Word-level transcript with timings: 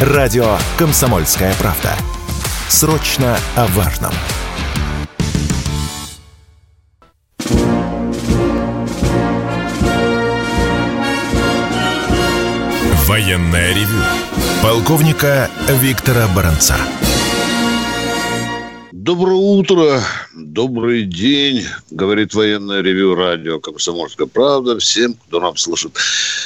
Радио 0.00 0.56
«Комсомольская 0.78 1.52
правда». 1.58 1.90
Срочно 2.68 3.36
о 3.56 3.66
важном. 3.66 4.12
Военная 13.08 13.74
ревю. 13.74 13.98
Полковника 14.62 15.50
Виктора 15.80 16.28
Баранца. 16.28 16.76
Доброе 18.92 19.34
утро, 19.34 20.00
добрый 20.32 21.06
день, 21.06 21.64
говорит 21.90 22.34
военное 22.34 22.82
ревю 22.82 23.16
радио 23.16 23.58
«Комсомольская 23.58 24.28
правда» 24.28 24.78
всем, 24.78 25.14
кто 25.14 25.40
нам 25.40 25.56
слышит, 25.56 25.96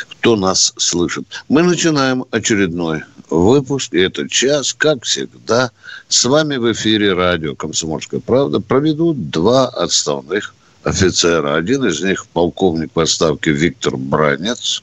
кто 0.08 0.36
нас 0.36 0.72
слышит. 0.78 1.24
Мы 1.50 1.62
начинаем 1.62 2.24
очередной 2.30 3.02
выпуск, 3.32 3.94
и 3.94 4.00
этот 4.00 4.30
час, 4.30 4.72
как 4.72 5.04
всегда, 5.04 5.70
с 6.08 6.24
вами 6.24 6.56
в 6.56 6.70
эфире 6.72 7.14
радио 7.14 7.54
«Комсомольская 7.54 8.20
правда» 8.20 8.60
проведут 8.60 9.30
два 9.30 9.68
отставных 9.68 10.54
офицера. 10.84 11.56
Один 11.56 11.84
из 11.86 12.02
них 12.02 12.26
полковник 12.26 12.90
в 12.94 13.00
отставке 13.00 13.50
Виктор 13.52 13.96
Бранец. 13.96 14.82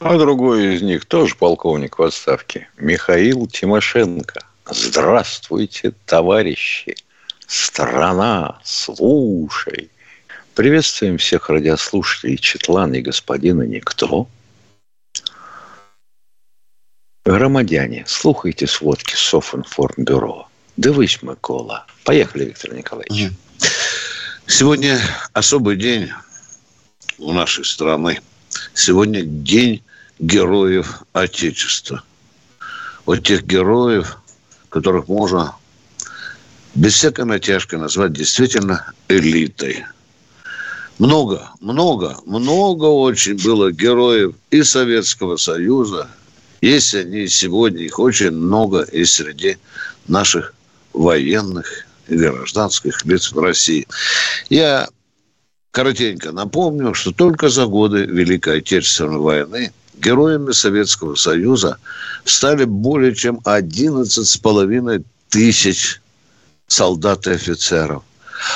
А 0.00 0.16
другой 0.16 0.76
из 0.76 0.82
них 0.82 1.06
тоже 1.06 1.34
полковник 1.34 1.98
в 1.98 2.02
отставке 2.02 2.68
Михаил 2.78 3.46
Тимошенко. 3.46 4.44
Здравствуйте, 4.70 5.92
товарищи! 6.06 6.94
Страна, 7.46 8.60
слушай. 8.62 9.90
Приветствуем 10.54 11.18
всех 11.18 11.48
радиослушателей 11.48 12.36
Четлана 12.36 12.96
и 12.96 13.00
господина 13.00 13.62
Никто. 13.62 14.28
Громадяне, 17.28 18.04
слухайте 18.06 18.66
сводки 18.66 19.14
Софинформбюро. 19.14 20.48
Дивись, 20.78 21.22
Микола. 21.22 21.84
Поехали, 22.04 22.46
Виктор 22.46 22.72
Николаевич. 22.72 23.32
Сегодня 24.46 24.98
особый 25.34 25.76
день 25.76 26.08
у 27.18 27.34
нашей 27.34 27.66
страны. 27.66 28.22
Сегодня 28.72 29.20
день 29.24 29.82
героев 30.18 31.02
Отечества. 31.12 32.02
Вот 33.04 33.22
тех 33.24 33.44
героев, 33.44 34.16
которых 34.70 35.08
можно 35.08 35.54
без 36.74 36.94
всякой 36.94 37.26
натяжки 37.26 37.74
назвать 37.74 38.14
действительно 38.14 38.90
элитой. 39.08 39.84
Много, 40.98 41.50
много, 41.60 42.16
много 42.24 42.86
очень 42.86 43.36
было 43.36 43.70
героев 43.70 44.34
и 44.50 44.62
Советского 44.62 45.36
Союза. 45.36 46.08
Есть 46.60 46.94
они 46.94 47.28
сегодня, 47.28 47.84
их 47.84 47.98
очень 47.98 48.30
много 48.30 48.82
и 48.82 49.04
среди 49.04 49.58
наших 50.06 50.54
военных 50.92 51.86
и 52.08 52.16
гражданских 52.16 53.04
лиц 53.04 53.30
в 53.32 53.38
России. 53.38 53.86
Я 54.48 54.88
коротенько 55.70 56.32
напомню, 56.32 56.94
что 56.94 57.12
только 57.12 57.48
за 57.48 57.66
годы 57.66 58.04
Великой 58.04 58.58
Отечественной 58.58 59.18
войны 59.18 59.72
героями 59.94 60.52
Советского 60.52 61.14
Союза 61.14 61.78
стали 62.24 62.64
более 62.64 63.14
чем 63.14 63.40
11,5 63.44 65.04
тысяч 65.28 66.00
солдат 66.66 67.26
и 67.26 67.32
офицеров. 67.32 68.02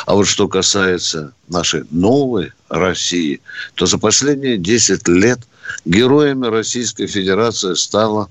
А 0.07 0.15
вот 0.15 0.29
что 0.29 0.49
касается 0.49 1.33
нашей 1.49 1.85
новой 1.91 2.53
России, 2.69 3.41
то 3.75 3.87
за 3.87 3.99
последние 3.99 4.57
10 4.57 5.09
лет 5.09 5.41
героями 5.85 6.47
Российской 6.47 7.07
Федерации 7.07 7.75
стало 7.75 8.31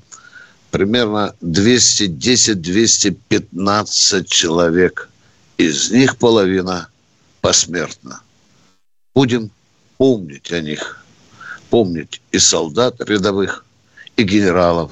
примерно 0.72 1.36
210-215 1.42 4.26
человек. 4.26 5.10
Из 5.58 5.92
них 5.92 6.18
половина 6.18 6.88
посмертно. 7.42 8.22
Будем 9.14 9.52
помнить 9.98 10.52
о 10.52 10.62
них. 10.62 10.98
Помнить 11.70 12.22
и 12.32 12.40
солдат 12.40 12.96
рядовых, 13.00 13.64
и 14.18 14.24
генералов, 14.24 14.92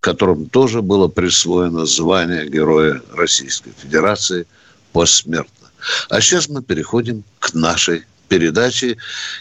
которым 0.00 0.48
тоже 0.48 0.80
было 0.82 1.06
присвоено 1.06 1.86
звание 1.86 2.48
Героя 2.48 3.00
Российской 3.12 3.72
Федерации 3.78 4.46
посмертно. 4.92 5.68
А 6.08 6.20
сейчас 6.20 6.48
мы 6.48 6.60
переходим 6.62 7.22
к 7.38 7.54
нашей 7.54 8.04
передаче. 8.32 8.96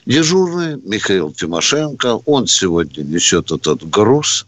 Дежурный 0.06 0.76
Михаил 0.84 1.32
Тимошенко, 1.32 2.20
он 2.26 2.48
сегодня 2.48 3.04
несет 3.04 3.50
этот 3.50 3.90
груз. 3.90 4.46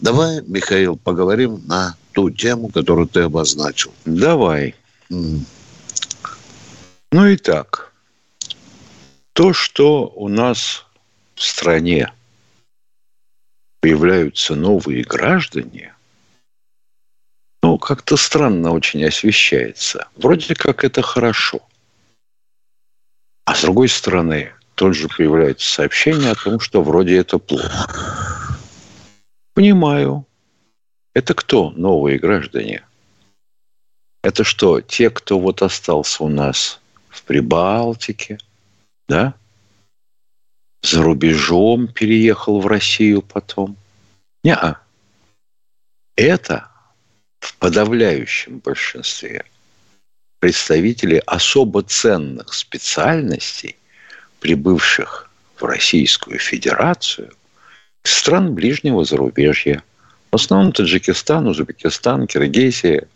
Давай, 0.00 0.42
Михаил, 0.46 0.98
поговорим 0.98 1.62
на 1.66 1.96
ту 2.12 2.28
тему, 2.28 2.68
которую 2.68 3.08
ты 3.08 3.20
обозначил. 3.20 3.94
Давай. 4.04 4.74
Mm. 5.10 5.40
Ну 7.10 7.26
и 7.26 7.38
так. 7.38 7.90
То, 9.32 9.54
что 9.54 10.12
у 10.14 10.28
нас 10.28 10.84
в 11.34 11.42
стране 11.42 12.12
появляются 13.80 14.54
новые 14.54 15.04
граждане, 15.04 15.94
ну, 17.62 17.78
как-то 17.78 18.18
странно 18.18 18.72
очень 18.72 19.02
освещается. 19.06 20.08
Вроде 20.16 20.54
как 20.54 20.84
это 20.84 21.00
хорошо. 21.00 21.60
С 23.56 23.62
другой 23.62 23.88
стороны, 23.88 24.52
тут 24.74 24.94
же 24.94 25.08
появляется 25.08 25.66
сообщение 25.66 26.32
о 26.32 26.34
том, 26.34 26.60
что 26.60 26.82
вроде 26.82 27.16
это 27.16 27.38
плохо. 27.38 28.58
Понимаю. 29.54 30.26
Это 31.14 31.32
кто 31.32 31.70
новые 31.70 32.18
граждане? 32.18 32.84
Это 34.22 34.44
что, 34.44 34.82
те, 34.82 35.08
кто 35.08 35.40
вот 35.40 35.62
остался 35.62 36.22
у 36.22 36.28
нас 36.28 36.80
в 37.08 37.22
Прибалтике, 37.22 38.36
да? 39.08 39.32
за 40.82 41.02
рубежом 41.02 41.88
переехал 41.88 42.60
в 42.60 42.66
Россию 42.66 43.22
потом. 43.22 43.74
Не, 44.44 44.52
-а. 44.52 44.76
это 46.14 46.68
в 47.40 47.56
подавляющем 47.56 48.58
большинстве 48.58 49.46
представители 50.38 51.22
особо 51.26 51.82
ценных 51.82 52.54
специальностей, 52.54 53.76
прибывших 54.40 55.30
в 55.56 55.64
Российскую 55.64 56.38
Федерацию 56.38 57.32
стран 58.02 58.54
ближнего 58.54 59.04
зарубежья. 59.04 59.82
В 60.30 60.36
основном 60.36 60.72
Таджикистан, 60.72 61.46
Узбекистан, 61.46 62.26
Киргизия. 62.26 63.08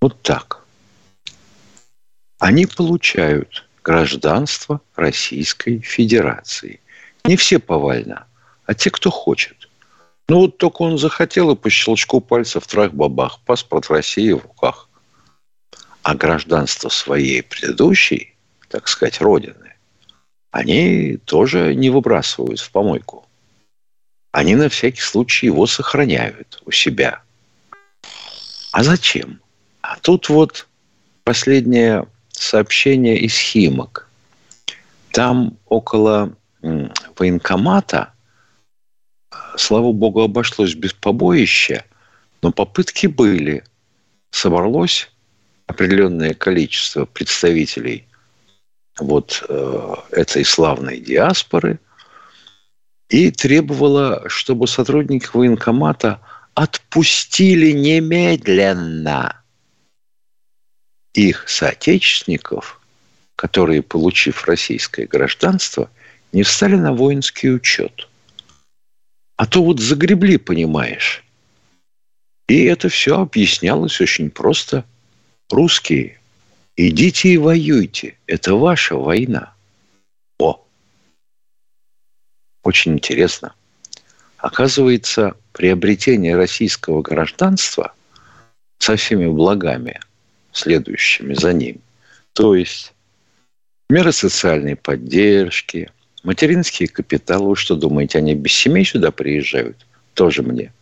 Вот 0.00 0.20
так. 0.22 0.64
Они 2.38 2.66
получают 2.66 3.66
гражданство 3.82 4.80
Российской 4.96 5.80
Федерации. 5.80 6.80
Не 7.24 7.36
все 7.36 7.58
повально, 7.58 8.26
а 8.64 8.74
те, 8.74 8.90
кто 8.90 9.10
хочет. 9.10 9.68
Ну 10.28 10.40
вот 10.40 10.58
только 10.58 10.82
он 10.82 10.98
захотел 10.98 11.50
и 11.50 11.56
по 11.56 11.70
щелчку 11.70 12.20
пальцев 12.20 12.66
трах-бабах, 12.66 13.40
паспорт 13.46 13.88
России 13.88 14.32
в 14.32 14.42
руках. 14.42 14.87
А 16.02 16.14
гражданство 16.14 16.88
своей 16.88 17.42
предыдущей, 17.42 18.34
так 18.68 18.88
сказать, 18.88 19.20
родины, 19.20 19.74
они 20.50 21.18
тоже 21.24 21.74
не 21.74 21.90
выбрасывают 21.90 22.60
в 22.60 22.70
помойку. 22.70 23.26
Они 24.32 24.54
на 24.54 24.68
всякий 24.68 25.00
случай 25.00 25.46
его 25.46 25.66
сохраняют 25.66 26.62
у 26.64 26.70
себя. 26.70 27.22
А 28.72 28.82
зачем? 28.82 29.40
А 29.80 29.98
тут 29.98 30.28
вот 30.28 30.66
последняя 31.24 32.06
сообщение 32.30 33.18
из 33.18 33.36
Химок. 33.36 34.08
Там 35.12 35.56
около 35.66 36.34
военкомата, 36.62 38.12
слава 39.56 39.92
богу, 39.92 40.22
обошлось 40.22 40.74
без 40.74 40.92
побоища, 40.92 41.84
но 42.42 42.52
попытки 42.52 43.06
были. 43.06 43.64
Собралось 44.30 45.10
определенное 45.68 46.34
количество 46.34 47.04
представителей 47.04 48.06
вот 48.98 49.44
э, 49.48 49.94
этой 50.10 50.44
славной 50.44 50.98
диаспоры 50.98 51.78
и 53.08 53.30
требовала, 53.30 54.28
чтобы 54.28 54.66
сотрудники 54.66 55.28
военкомата 55.32 56.20
отпустили 56.54 57.70
немедленно 57.70 59.42
их 61.14 61.48
соотечественников, 61.48 62.80
которые, 63.36 63.82
получив 63.82 64.46
российское 64.46 65.06
гражданство, 65.06 65.90
не 66.32 66.42
встали 66.42 66.76
на 66.76 66.92
воинский 66.92 67.50
учет. 67.50 68.08
А 69.36 69.46
то 69.46 69.62
вот 69.62 69.80
загребли, 69.80 70.38
понимаешь. 70.38 71.24
И 72.48 72.64
это 72.64 72.88
все 72.88 73.20
объяснялось 73.20 74.00
очень 74.00 74.30
просто. 74.30 74.84
Русские, 75.50 76.18
идите 76.76 77.30
и 77.30 77.38
воюйте. 77.38 78.16
Это 78.26 78.54
ваша 78.54 78.96
война. 78.96 79.54
О! 80.38 80.64
Очень 82.62 82.94
интересно. 82.94 83.54
Оказывается, 84.36 85.36
приобретение 85.52 86.36
российского 86.36 87.02
гражданства 87.02 87.94
со 88.78 88.96
всеми 88.96 89.26
благами, 89.26 90.00
следующими 90.52 91.34
за 91.34 91.52
ним, 91.52 91.80
то 92.34 92.54
есть 92.54 92.94
меры 93.90 94.12
социальной 94.12 94.76
поддержки, 94.76 95.90
материнские 96.22 96.88
капиталы. 96.88 97.48
Вы 97.48 97.56
что 97.56 97.74
думаете, 97.74 98.18
они 98.18 98.34
без 98.34 98.52
семей 98.52 98.84
сюда 98.84 99.10
приезжают? 99.10 99.86
Тоже 100.14 100.42
мне. 100.42 100.72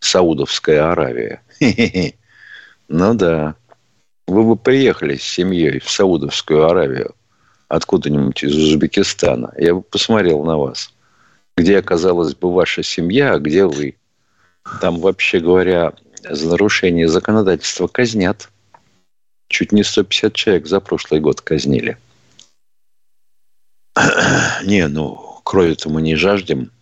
Саудовская 0.00 0.90
Аравия. 0.90 1.42
Ну 2.86 3.14
да. 3.14 3.54
Вы 4.26 4.42
бы 4.42 4.56
приехали 4.56 5.16
с 5.16 5.22
семьей 5.22 5.80
в 5.80 5.90
Саудовскую 5.90 6.66
Аравию 6.66 7.14
откуда-нибудь 7.68 8.42
из 8.42 8.56
Узбекистана. 8.56 9.52
Я 9.58 9.74
бы 9.74 9.82
посмотрел 9.82 10.44
на 10.44 10.56
вас 10.56 10.94
где 11.56 11.78
оказалась 11.78 12.34
бы 12.34 12.52
ваша 12.52 12.82
семья, 12.82 13.34
а 13.34 13.38
где 13.38 13.66
вы. 13.66 13.96
Там, 14.80 14.98
вообще 15.00 15.40
говоря, 15.40 15.92
за 16.28 16.48
нарушение 16.48 17.08
законодательства 17.08 17.86
казнят. 17.86 18.50
Чуть 19.48 19.72
не 19.72 19.84
150 19.84 20.32
человек 20.34 20.66
за 20.66 20.80
прошлый 20.80 21.20
год 21.20 21.40
казнили. 21.40 21.98
Не, 24.64 24.88
ну, 24.88 25.40
крови-то 25.44 25.88
мы 25.90 26.02
не 26.02 26.16
жаждем, 26.16 26.72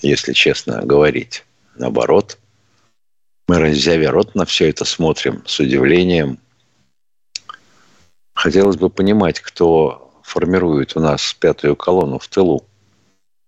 если 0.00 0.32
честно 0.32 0.80
говорить. 0.84 1.44
Наоборот, 1.76 2.38
мы 3.50 3.58
раззявя 3.58 4.12
рот 4.12 4.36
на 4.36 4.44
все 4.44 4.70
это 4.70 4.84
смотрим 4.84 5.42
с 5.44 5.58
удивлением. 5.58 6.38
Хотелось 8.32 8.76
бы 8.76 8.90
понимать, 8.90 9.40
кто 9.40 10.22
формирует 10.22 10.96
у 10.96 11.00
нас 11.00 11.34
пятую 11.34 11.74
колонну 11.74 12.20
в 12.20 12.28
тылу. 12.28 12.64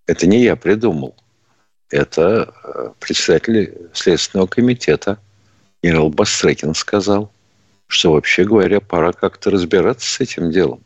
Это 0.08 0.26
не 0.26 0.42
я 0.42 0.56
придумал. 0.56 1.14
Это 1.88 2.52
э, 2.64 2.88
председатель 2.98 3.90
Следственного 3.94 4.48
комитета 4.48 5.20
генерал 5.84 6.08
Бастрекин 6.08 6.74
сказал, 6.74 7.30
что 7.86 8.10
вообще 8.10 8.42
говоря, 8.42 8.80
пора 8.80 9.12
как-то 9.12 9.50
разбираться 9.50 10.10
с 10.10 10.18
этим 10.18 10.50
делом. 10.50 10.82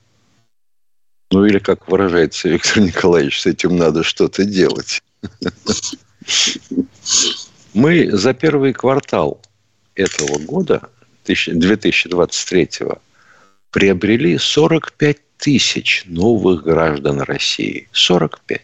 Ну 1.30 1.46
или, 1.46 1.58
как 1.58 1.88
выражается 1.88 2.50
Виктор 2.50 2.82
Николаевич, 2.82 3.40
с 3.40 3.46
этим 3.46 3.78
надо 3.78 4.02
что-то 4.02 4.44
делать. 4.44 5.02
Мы 7.76 8.10
за 8.10 8.32
первый 8.32 8.72
квартал 8.72 9.42
этого 9.96 10.38
года, 10.38 10.88
2023, 11.26 12.70
приобрели 13.70 14.38
45 14.38 15.18
тысяч 15.36 16.04
новых 16.06 16.62
граждан 16.64 17.20
России. 17.20 17.86
45. 17.92 18.62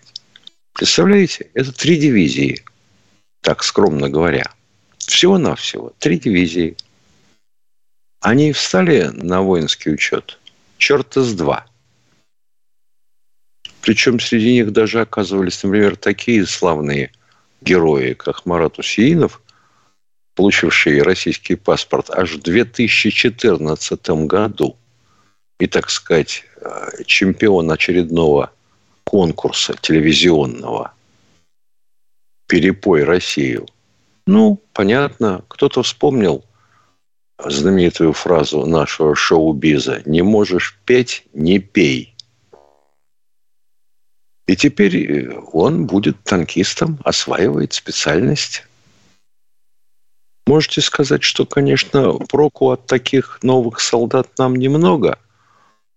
Представляете, 0.73 1.51
это 1.53 1.73
три 1.73 1.99
дивизии, 1.99 2.65
так 3.43 3.65
скромно 3.65 4.09
говоря. 4.09 4.51
Всего-навсего 4.97 5.93
три 5.99 6.19
дивизии. 6.19 6.75
Они 8.21 8.55
встали 8.55 9.11
на 9.13 9.43
воинский 9.43 9.91
учет. 9.91 10.39
Черта 10.79 11.21
с 11.21 11.35
два. 11.35 11.67
Причем 13.83 14.19
среди 14.21 14.55
них 14.55 14.73
даже 14.73 15.03
оказывались, 15.03 15.63
например, 15.63 15.97
такие 15.97 16.47
славные 16.47 17.13
герои, 17.63 18.15
как 18.15 18.47
Марат 18.47 18.79
Усеинов, 18.79 19.41
получивший 20.35 21.03
российский 21.03 21.57
паспорт 21.57 22.11
аж 22.11 22.33
в 22.33 22.43
2014 22.43 24.11
году. 24.27 24.77
И, 25.59 25.67
так 25.67 25.91
сказать, 25.91 26.45
э, 26.57 27.05
чемпион 27.07 27.71
очередного 27.71 28.51
конкурса 29.05 29.77
телевизионного 29.81 30.93
«Перепой 32.49 33.05
Россию». 33.05 33.67
Ну, 34.27 34.61
понятно, 34.73 35.45
кто-то 35.49 35.83
вспомнил 35.83 36.45
знаменитую 37.45 38.13
фразу 38.13 38.67
нашего 38.67 39.15
шоу-биза 39.15 40.03
«Не 40.05 40.23
можешь 40.23 40.79
петь– 40.85 41.25
не 41.33 41.59
пей». 41.59 42.12
И 44.47 44.57
теперь 44.57 45.31
он 45.53 45.87
будет 45.87 46.23
танкистом, 46.25 46.99
осваивает 47.05 47.73
специальность. 47.73 48.67
Можете 50.47 50.81
сказать, 50.81 51.23
что, 51.23 51.47
конечно, 51.47 52.15
проку 52.15 52.71
от 52.71 52.87
таких 52.87 53.39
новых 53.43 53.81
солдат 53.81 54.29
нам 54.39 54.57
немного– 54.57 55.19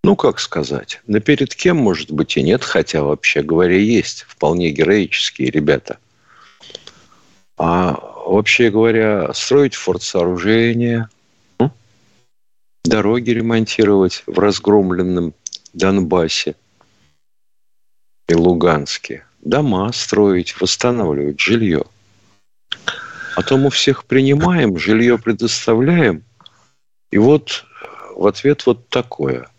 ну, 0.05 0.15
как 0.15 0.39
сказать, 0.39 1.01
на 1.07 1.19
перед 1.19 1.55
кем, 1.55 1.77
может 1.77 2.11
быть, 2.11 2.37
и 2.37 2.43
нет, 2.43 2.63
хотя, 2.63 3.01
вообще 3.01 3.41
говоря, 3.41 3.75
есть 3.75 4.21
вполне 4.27 4.69
героические 4.69 5.49
ребята. 5.49 5.97
А 7.57 7.99
вообще 8.27 8.69
говоря, 8.69 9.33
строить 9.33 9.73
фортсооружения, 9.73 11.09
дороги 12.83 13.31
ремонтировать 13.31 14.21
в 14.27 14.37
разгромленном 14.37 15.33
Донбассе 15.73 16.55
и 18.27 18.33
Луганске, 18.33 19.25
дома 19.41 19.91
строить, 19.91 20.59
восстанавливать 20.59 21.39
жилье. 21.39 21.83
А 23.35 23.41
то 23.41 23.57
мы 23.57 23.69
всех 23.69 24.05
принимаем, 24.05 24.77
жилье 24.77 25.17
предоставляем, 25.17 26.23
и 27.11 27.17
вот 27.17 27.65
в 28.15 28.25
ответ 28.27 28.65
вот 28.65 28.87
такое– 28.89 29.49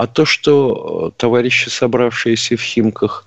а 0.00 0.06
то, 0.06 0.24
что 0.24 1.12
э, 1.12 1.20
товарищи, 1.20 1.68
собравшиеся 1.68 2.56
в 2.56 2.62
Химках, 2.62 3.26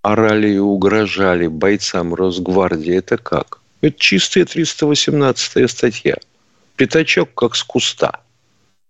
орали 0.00 0.54
и 0.54 0.58
угрожали 0.58 1.48
бойцам 1.48 2.14
Росгвардии, 2.14 2.94
это 2.94 3.18
как? 3.18 3.60
Это 3.82 4.00
чистая 4.00 4.46
318 4.46 5.70
статья. 5.70 6.16
Пятачок 6.76 7.34
как 7.34 7.54
с 7.54 7.62
куста. 7.62 8.20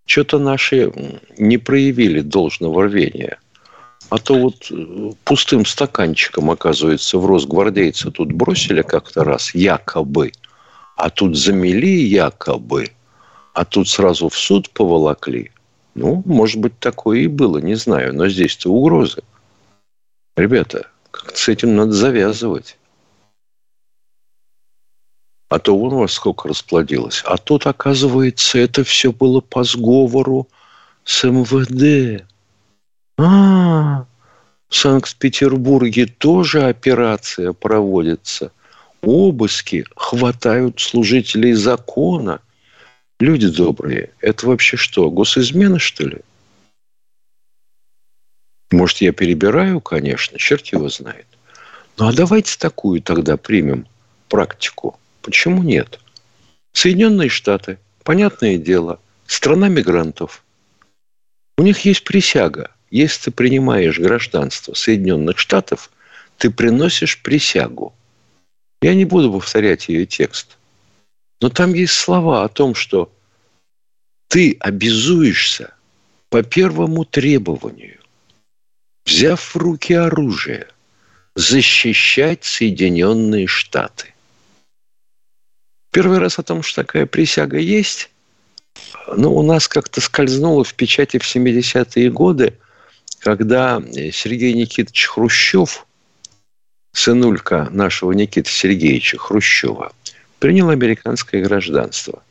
Что-то 0.05 0.39
наши 0.39 0.93
не 1.37 1.59
проявили 1.59 2.21
должного 2.21 2.85
рвения. 2.85 3.41
А 4.09 4.19
то 4.19 4.35
вот 4.35 4.71
э, 4.71 5.13
пустым 5.25 5.67
стаканчиком, 5.67 6.51
оказывается, 6.51 7.19
в 7.19 7.27
Росгвардейца 7.27 8.11
тут 8.11 8.33
бросили 8.33 8.83
как-то 8.83 9.25
раз, 9.25 9.55
якобы. 9.55 10.33
А 10.97 11.11
тут 11.11 11.37
замели 11.37 12.05
якобы. 12.05 12.91
А 13.53 13.65
тут 13.65 13.89
сразу 13.89 14.29
в 14.29 14.37
суд 14.37 14.71
поволокли. 14.71 15.51
Ну, 15.95 16.23
может 16.25 16.61
быть, 16.61 16.79
такое 16.79 17.21
и 17.21 17.27
было, 17.27 17.59
не 17.59 17.75
знаю. 17.75 18.15
Но 18.15 18.29
здесь-то 18.29 18.71
угрозы. 18.71 19.23
Ребята, 20.37 20.89
как-то 21.11 21.37
с 21.37 21.49
этим 21.49 21.75
надо 21.75 21.93
завязывать. 21.93 22.79
А 25.49 25.59
то 25.59 25.77
вон 25.77 25.95
вас 25.95 26.13
сколько 26.13 26.49
расплодилось. 26.49 27.23
А 27.25 27.39
тут, 27.39 27.67
оказывается, 27.67 28.59
это 28.59 28.85
все 28.85 29.13
было 29.13 29.41
по 29.41 29.65
сговору 29.65 30.49
с 31.05 31.25
МВД. 31.25 32.27
А, 33.19 34.07
в 34.69 34.75
Санкт-Петербурге 34.75 36.07
тоже 36.07 36.65
операция 36.65 37.53
проводится. 37.53 38.53
Обыски 39.03 39.85
хватают 39.97 40.81
служителей 40.81 41.53
закона. 41.53 42.41
Люди 43.19 43.49
добрые, 43.49 44.11
это 44.21 44.47
вообще 44.47 44.77
что, 44.77 45.11
госизмена, 45.11 45.79
что 45.79 46.05
ли? 46.05 46.19
Может, 48.71 48.99
я 48.99 49.13
перебираю, 49.13 49.81
конечно, 49.81 50.39
черт 50.39 50.67
его 50.67 50.89
знает. 50.89 51.27
Ну, 51.97 52.09
а 52.09 52.13
давайте 52.13 52.59
такую 52.59 53.01
тогда 53.01 53.37
примем 53.37 53.87
практику. 54.29 54.99
Почему 55.23 55.63
нет? 55.63 56.01
Соединенные 56.73 57.31
Штаты, 57.31 57.79
понятное 58.03 58.59
дело, 58.59 59.01
страна 59.27 59.69
мигрантов. 59.69 60.45
У 61.57 61.63
них 61.63 61.81
есть 61.87 62.05
присяга. 62.05 62.71
Если 62.91 63.25
ты 63.25 63.31
принимаешь 63.31 63.99
гражданство 63.99 64.75
Соединенных 64.75 65.39
Штатов, 65.39 65.91
ты 66.39 66.51
приносишь 66.51 67.21
присягу. 67.23 67.95
Я 68.81 68.95
не 68.95 69.05
буду 69.05 69.33
повторять 69.33 69.89
ее 69.89 70.07
текст. 70.07 70.57
Но 71.41 71.49
там 71.49 71.75
есть 71.75 71.95
слова 71.95 72.45
о 72.45 72.49
том, 72.49 72.75
что 72.75 73.13
ты 74.29 74.57
обязуешься 74.61 75.75
по 76.29 76.43
первому 76.43 77.05
требованию, 77.05 78.01
взяв 79.05 79.41
в 79.41 79.57
руки 79.57 79.95
оружие, 79.95 80.69
защищать 81.35 82.45
Соединенные 82.45 83.47
Штаты. 83.47 84.15
Первый 85.93 86.19
раз 86.19 86.39
о 86.39 86.43
том, 86.43 86.63
что 86.63 86.83
такая 86.83 87.07
присяга 87.07 87.59
есть, 87.59 88.11
ну, 89.07 89.35
у 89.35 89.43
нас 89.43 89.69
как-то 89.69 90.01
скользнуло 90.01 90.65
в 90.65 90.75
печати 90.75 91.19
в 91.19 91.23
70-е 91.23 92.11
годы, 92.11 92.59
когда 93.27 93.83
Сергей 94.13 94.53
Никитович 94.53 95.07
Хрущев, 95.07 95.85
сынулька 96.93 97.67
нашего 97.73 98.13
Никиты 98.13 98.49
Сергеевича 98.49 99.19
Хрущева, 99.19 99.93
принял 100.39 100.69
американское 100.69 101.43
гражданство. 101.43 102.23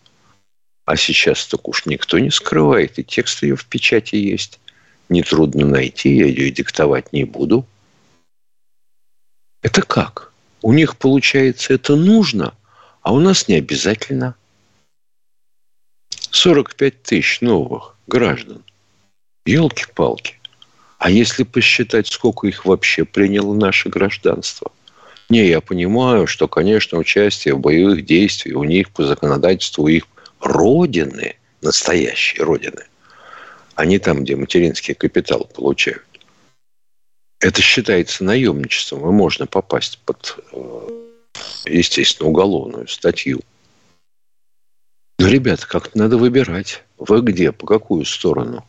А 0.86 0.96
сейчас 0.96 1.48
так 1.48 1.68
уж 1.68 1.86
никто 1.86 2.18
не 2.18 2.32
скрывает, 2.32 2.98
и 2.98 3.04
текст 3.04 3.44
ее 3.44 3.58
в 3.58 3.66
печати 3.66 4.16
есть. 4.16 4.62
Нетрудно 5.10 5.66
найти, 5.66 6.16
я 6.16 6.28
ее 6.28 6.50
диктовать 6.50 7.12
не 7.12 7.26
буду. 7.26 7.68
Это 9.62 9.82
как? 9.82 10.32
У 10.62 10.72
них, 10.72 10.96
получается, 10.96 11.74
это 11.74 11.98
нужно, 11.98 12.54
а 13.02 13.12
у 13.12 13.20
нас 13.20 13.50
не 13.50 13.56
обязательно. 13.56 14.34
45 16.32 17.04
тысяч 17.04 17.42
новых 17.42 17.98
граждан. 18.08 18.64
Елки-палки. 19.46 20.40
А 20.98 21.10
если 21.10 21.44
посчитать, 21.44 22.08
сколько 22.08 22.48
их 22.48 22.66
вообще 22.66 23.06
приняло 23.06 23.54
наше 23.54 23.90
гражданство? 23.90 24.72
Не, 25.30 25.48
я 25.48 25.60
понимаю, 25.60 26.28
что, 26.28 26.48
конечно, 26.48 26.98
участие 26.98 27.56
в 27.56 27.60
боевых 27.60 28.06
действиях 28.06 28.58
у 28.58 28.64
них 28.64 28.92
по 28.92 29.04
законодательству 29.04 29.88
их 29.88 30.06
родины, 30.40 31.36
настоящие 31.62 32.44
родины, 32.44 32.86
они 33.74 34.00
там, 34.00 34.24
где 34.24 34.36
материнский 34.36 34.94
капитал 34.94 35.50
получают. 35.54 36.04
Это 37.40 37.62
считается 37.62 38.24
наемничеством, 38.24 39.08
и 39.10 39.12
можно 39.12 39.46
попасть 39.46 40.00
под, 40.06 40.38
э, 40.54 40.90
естественно, 41.66 42.30
уголовную 42.30 42.88
статью. 42.88 43.42
Но, 45.20 45.28
ребята, 45.28 45.68
как-то 45.68 45.98
надо 45.98 46.18
выбирать. 46.18 46.84
Вы 46.98 47.22
где, 47.22 47.52
по 47.52 47.66
какую 47.68 48.06
сторону? 48.06 48.66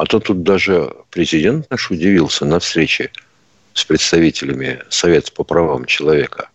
А 0.00 0.06
то 0.06 0.18
тут 0.18 0.42
даже 0.42 0.94
президент 1.10 1.70
наш 1.70 1.90
удивился 1.90 2.46
на 2.46 2.58
встрече 2.58 3.10
с 3.74 3.84
представителями 3.84 4.80
Совета 4.88 5.30
по 5.30 5.44
правам 5.44 5.84
человека 5.84 6.48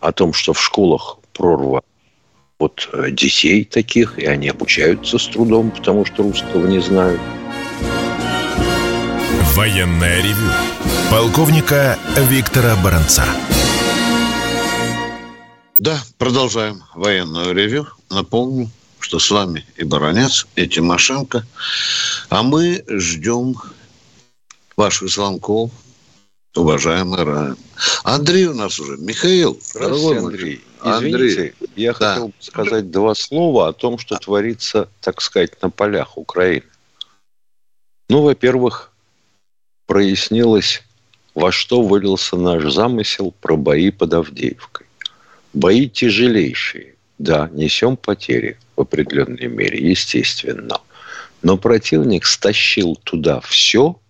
о 0.00 0.10
том, 0.10 0.32
что 0.32 0.54
в 0.54 0.62
школах 0.62 1.18
прорва 1.34 1.82
вот 2.58 2.88
э, 2.94 3.10
детей 3.10 3.66
таких, 3.66 4.18
и 4.18 4.24
они 4.24 4.48
обучаются 4.48 5.18
с 5.18 5.26
трудом, 5.26 5.70
потому 5.70 6.06
что 6.06 6.22
русского 6.22 6.66
не 6.66 6.78
знают. 6.78 7.20
Военная 9.54 10.22
ревю. 10.22 10.50
Полковника 11.10 11.98
Виктора 12.16 12.74
Баранца. 12.82 13.26
Да, 15.76 15.98
продолжаем 16.16 16.84
военную 16.94 17.54
ревю. 17.54 17.86
Напомню, 18.08 18.70
что 19.00 19.18
с 19.18 19.30
вами 19.30 19.64
и 19.76 19.84
Баранец, 19.84 20.46
и 20.56 20.66
Тимошенко. 20.66 21.44
А 22.28 22.42
мы 22.42 22.84
ждем 22.88 23.54
ваших 24.76 25.08
звонков, 25.08 25.70
уважаемый 26.54 27.22
Райан. 27.22 27.56
Андрей 28.04 28.46
у 28.46 28.54
нас 28.54 28.78
уже. 28.80 28.96
Михаил, 28.96 29.58
дорогой 29.74 30.18
Андрей. 30.18 30.64
Извините, 30.84 31.54
Андрей. 31.54 31.54
я 31.76 31.92
да. 31.92 32.12
хотел 32.12 32.28
бы 32.28 32.34
сказать 32.40 32.90
два 32.90 33.14
слова 33.14 33.68
о 33.68 33.72
том, 33.72 33.98
что 33.98 34.16
творится, 34.16 34.88
так 35.00 35.20
сказать, 35.20 35.60
на 35.62 35.70
полях 35.70 36.16
Украины. 36.16 36.66
Ну, 38.08 38.22
во-первых, 38.22 38.92
прояснилось, 39.86 40.82
во 41.34 41.52
что 41.52 41.82
вылился 41.82 42.36
наш 42.36 42.72
замысел 42.72 43.34
про 43.40 43.56
бои 43.56 43.90
под 43.90 44.14
Авдеевкой. 44.14 44.86
Бои 45.52 45.88
тяжелейшие. 45.88 46.94
Да, 47.18 47.50
несем 47.52 47.96
потери 47.96 48.58
в 48.78 48.82
определенной 48.82 49.48
мере, 49.48 49.90
естественно. 49.90 50.80
Но 51.42 51.58
противник 51.58 52.24
стащил 52.24 52.94
туда 52.94 53.40
все, 53.40 54.00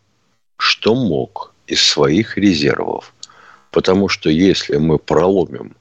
что 0.59 0.95
мог 0.95 1.55
из 1.67 1.83
своих 1.83 2.37
резервов. 2.37 3.15
Потому 3.71 4.09
что 4.09 4.29
если 4.29 4.77
мы 4.77 4.99
проломим 4.99 5.75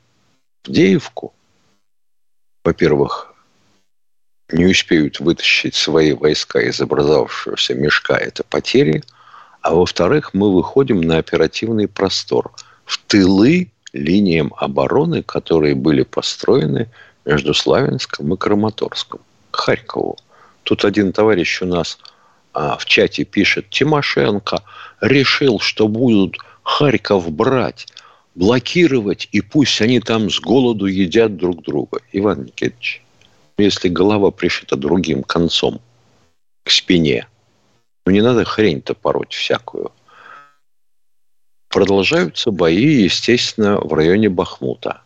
Авдеевку, 0.66 1.34
во-первых, 2.64 3.34
не 4.52 4.66
успеют 4.66 5.20
вытащить 5.20 5.76
свои 5.76 6.14
войска 6.14 6.62
из 6.62 6.80
образовавшегося 6.80 7.76
мешка, 7.76 8.18
это 8.18 8.44
потери. 8.44 9.04
А 9.62 9.74
во-вторых, 9.74 10.34
мы 10.34 10.54
выходим 10.54 11.02
на 11.02 11.18
оперативный 11.18 11.90
простор, 11.90 12.54
в 12.86 12.98
тылы 13.00 13.70
линиям 13.92 14.54
обороны, 14.58 15.24
которые 15.24 15.76
были 15.76 16.04
построены 16.04 16.90
между 17.28 17.54
Славянском 17.54 18.34
и 18.34 18.38
Краматорском, 18.38 19.20
Харькову. 19.52 20.18
Тут 20.64 20.86
один 20.86 21.12
товарищ 21.12 21.62
у 21.62 21.66
нас 21.66 22.00
а, 22.54 22.78
в 22.78 22.86
чате 22.86 23.26
пишет, 23.26 23.70
Тимошенко 23.70 24.64
решил, 25.02 25.60
что 25.60 25.90
будут 25.90 26.38
Харьков 26.64 27.30
брать, 27.32 27.88
блокировать, 28.34 29.28
и 29.34 29.42
пусть 29.42 29.82
они 29.82 30.00
там 30.00 30.30
с 30.30 30.40
голоду 30.40 30.86
едят 30.86 31.36
друг 31.36 31.64
друга. 31.64 32.00
Иван 32.14 32.46
Никитич, 32.46 33.04
если 33.58 33.90
голова 33.90 34.32
пришита 34.32 34.78
другим 34.78 35.24
концом 35.24 35.82
к 36.64 36.72
спине, 36.72 37.28
ну 38.06 38.14
не 38.14 38.22
надо 38.22 38.46
хрень-то 38.46 38.94
пороть 38.94 39.34
всякую. 39.34 39.92
Продолжаются 41.68 42.52
бои, 42.52 43.04
естественно, 43.04 43.78
в 43.82 43.94
районе 43.94 44.30
Бахмута. 44.30 45.02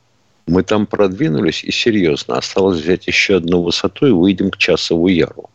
Мы 0.47 0.63
там 0.63 0.85
продвинулись 0.85 1.63
и 1.63 1.71
серьезно. 1.71 2.37
Осталось 2.37 2.81
взять 2.81 3.07
еще 3.07 3.37
одну 3.37 3.61
высоту 3.61 4.07
и 4.07 4.11
выйдем 4.11 4.51
к 4.51 4.57
Часову 4.57 5.07
Яру. 5.07 5.49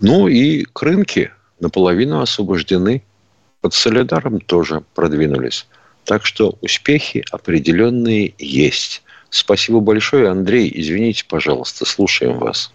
Ну 0.00 0.28
и 0.28 0.64
к 0.64 0.82
наполовину 1.58 2.20
освобождены. 2.20 3.02
Под 3.60 3.74
Солидаром 3.74 4.40
тоже 4.40 4.82
продвинулись. 4.94 5.66
Так 6.04 6.24
что 6.24 6.56
успехи 6.62 7.24
определенные 7.30 8.34
есть. 8.38 9.02
Спасибо 9.28 9.80
большое, 9.80 10.30
Андрей. 10.30 10.70
Извините, 10.74 11.24
пожалуйста, 11.28 11.84
слушаем 11.84 12.38
вас. 12.38 12.72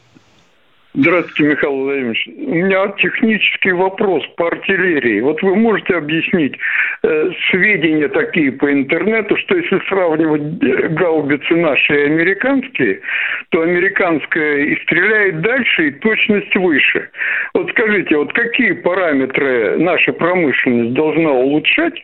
Здравствуйте, 0.98 1.44
Михаил 1.44 1.74
Владимирович. 1.74 2.25
У 2.28 2.56
меня 2.56 2.88
технический 2.98 3.74
вопрос 3.74 4.24
по 4.38 4.48
артиллерии. 4.48 5.20
Вот 5.20 5.42
вы 5.42 5.58
можете 5.58 5.98
объяснить 5.98 6.58
э, 7.04 7.32
сведения 7.52 8.08
такие 8.08 8.54
по 8.54 8.72
интернету, 8.72 9.36
что 9.36 9.58
если 9.58 9.82
сравнивать 9.90 10.64
э, 10.64 10.88
гаубицы 10.90 11.54
наши 11.54 11.94
и 11.94 12.06
американские, 12.06 13.02
то 13.50 13.62
американская 13.64 14.60
и 14.60 14.82
стреляет 14.84 15.42
дальше, 15.42 15.88
и 15.88 15.92
точность 15.92 16.56
выше. 16.56 17.10
Вот 17.54 17.70
скажите, 17.72 18.16
вот 18.16 18.32
какие 18.32 18.72
параметры 18.72 19.78
наша 19.78 20.14
промышленность 20.14 20.94
должна 20.94 21.32
улучшать, 21.32 22.02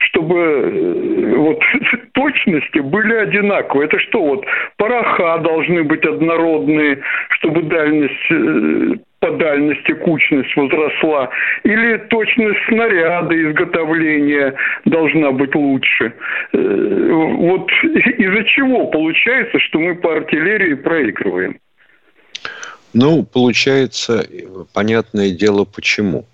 чтобы 0.00 0.38
э, 0.38 1.34
вот 1.36 1.62
точности 2.12 2.80
были 2.80 3.14
одинаковые? 3.14 3.86
Это 3.86 3.98
что, 4.00 4.22
вот 4.22 4.44
пороха 4.76 5.38
должны 5.38 5.82
быть 5.82 6.04
однородные, 6.04 6.98
чтобы 7.30 7.62
дальность 7.62 8.33
по 9.24 9.30
дальности 9.30 9.92
кучность 9.92 10.54
возросла, 10.54 11.30
или 11.62 11.96
точность 12.08 12.58
снаряда 12.68 13.34
изготовления 13.34 14.54
должна 14.84 15.32
быть 15.32 15.54
лучше. 15.54 16.12
Э, 16.52 17.10
вот 17.12 17.70
из-за 18.18 18.44
чего 18.44 18.86
получается, 18.88 19.58
что 19.60 19.78
мы 19.78 19.94
по 19.94 20.16
артиллерии 20.16 20.74
проигрываем? 20.74 21.58
Ну, 22.92 23.24
получается, 23.24 24.26
понятное 24.74 25.30
дело, 25.30 25.64
почему. 25.64 26.26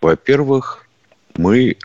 Во-первых, 0.00 0.86
мы 1.36 1.76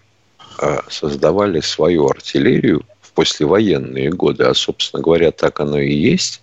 а, 0.59 0.79
создавали 0.87 1.59
свою 1.59 2.07
артиллерию 2.07 2.81
в 3.01 3.13
послевоенные 3.13 4.09
годы, 4.09 4.45
а, 4.45 4.53
собственно 4.53 5.03
говоря, 5.03 5.31
так 5.31 5.59
оно 5.59 5.79
и 5.79 5.91
есть 5.91 6.42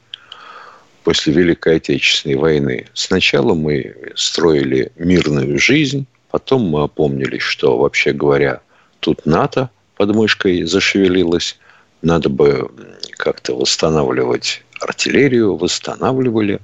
после 1.05 1.33
Великой 1.33 1.77
Отечественной 1.77 2.37
войны. 2.37 2.87
Сначала 2.95 3.55
мы 3.55 3.95
строили 4.15 4.93
мирную 4.97 5.59
жизнь, 5.59 6.07
потом 6.31 6.63
мы 6.63 6.83
опомнились, 6.83 7.43
что, 7.43 7.79
вообще 7.79 8.13
говоря, 8.13 8.61
тут 9.01 9.27
НАТО 9.27 9.71
под 9.97 10.15
мышкой 10.15 10.65
зашевелилось, 10.65 11.59
надо 12.03 12.29
бы 12.29 12.71
как-то 13.17 13.55
восстанавливать 13.55 14.63
артиллерию, 14.81 15.57
восстанавливали. 15.57 16.61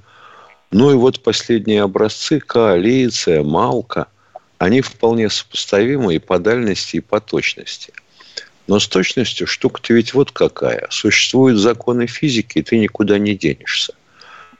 Ну 0.71 0.91
и 0.91 0.95
вот 0.95 1.21
последние 1.21 1.83
образцы, 1.83 2.39
коалиция, 2.39 3.43
Малка, 3.43 4.07
они 4.57 4.81
вполне 4.81 5.29
сопоставимы 5.29 6.15
и 6.15 6.19
по 6.19 6.39
дальности, 6.39 6.97
и 6.97 7.01
по 7.01 7.19
точности. 7.19 7.93
Но 8.65 8.79
с 8.79 8.87
точностью 8.87 9.47
штука-то 9.47 9.93
ведь 9.93 10.13
вот 10.13 10.31
какая. 10.31 10.87
Существуют 10.89 11.59
законы 11.59 12.07
физики, 12.07 12.59
и 12.59 12.63
ты 12.63 12.77
никуда 12.79 13.17
не 13.17 13.35
денешься. 13.35 13.93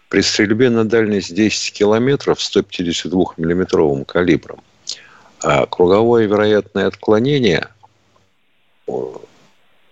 При 0.10 0.22
стрельбе 0.22 0.70
на 0.70 0.86
дальность 0.86 1.34
10 1.34 1.74
километров 1.74 2.40
152-миллиметровым 2.40 4.06
калибром 4.06 4.62
а 5.42 5.66
круговое 5.66 6.26
вероятное 6.26 6.88
отклонение, 6.88 7.68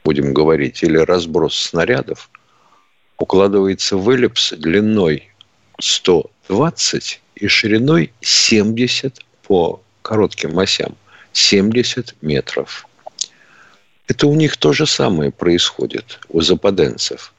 будем 0.03 0.33
говорить, 0.33 0.83
или 0.83 0.97
разброс 0.97 1.55
снарядов, 1.55 2.29
укладывается 3.17 3.97
в 3.97 4.09
эллипс 4.09 4.53
длиной 4.53 5.31
120 5.79 7.21
и 7.35 7.47
шириной 7.47 8.11
70 8.21 9.23
по 9.43 9.81
коротким 10.01 10.57
осям. 10.59 10.95
70 11.33 12.15
метров. 12.21 12.87
Это 14.07 14.27
у 14.27 14.35
них 14.35 14.55
то 14.55 14.71
же 14.71 14.85
самое 14.85 15.31
происходит, 15.31 16.19
у 16.29 16.39
западенцев. 16.39 17.33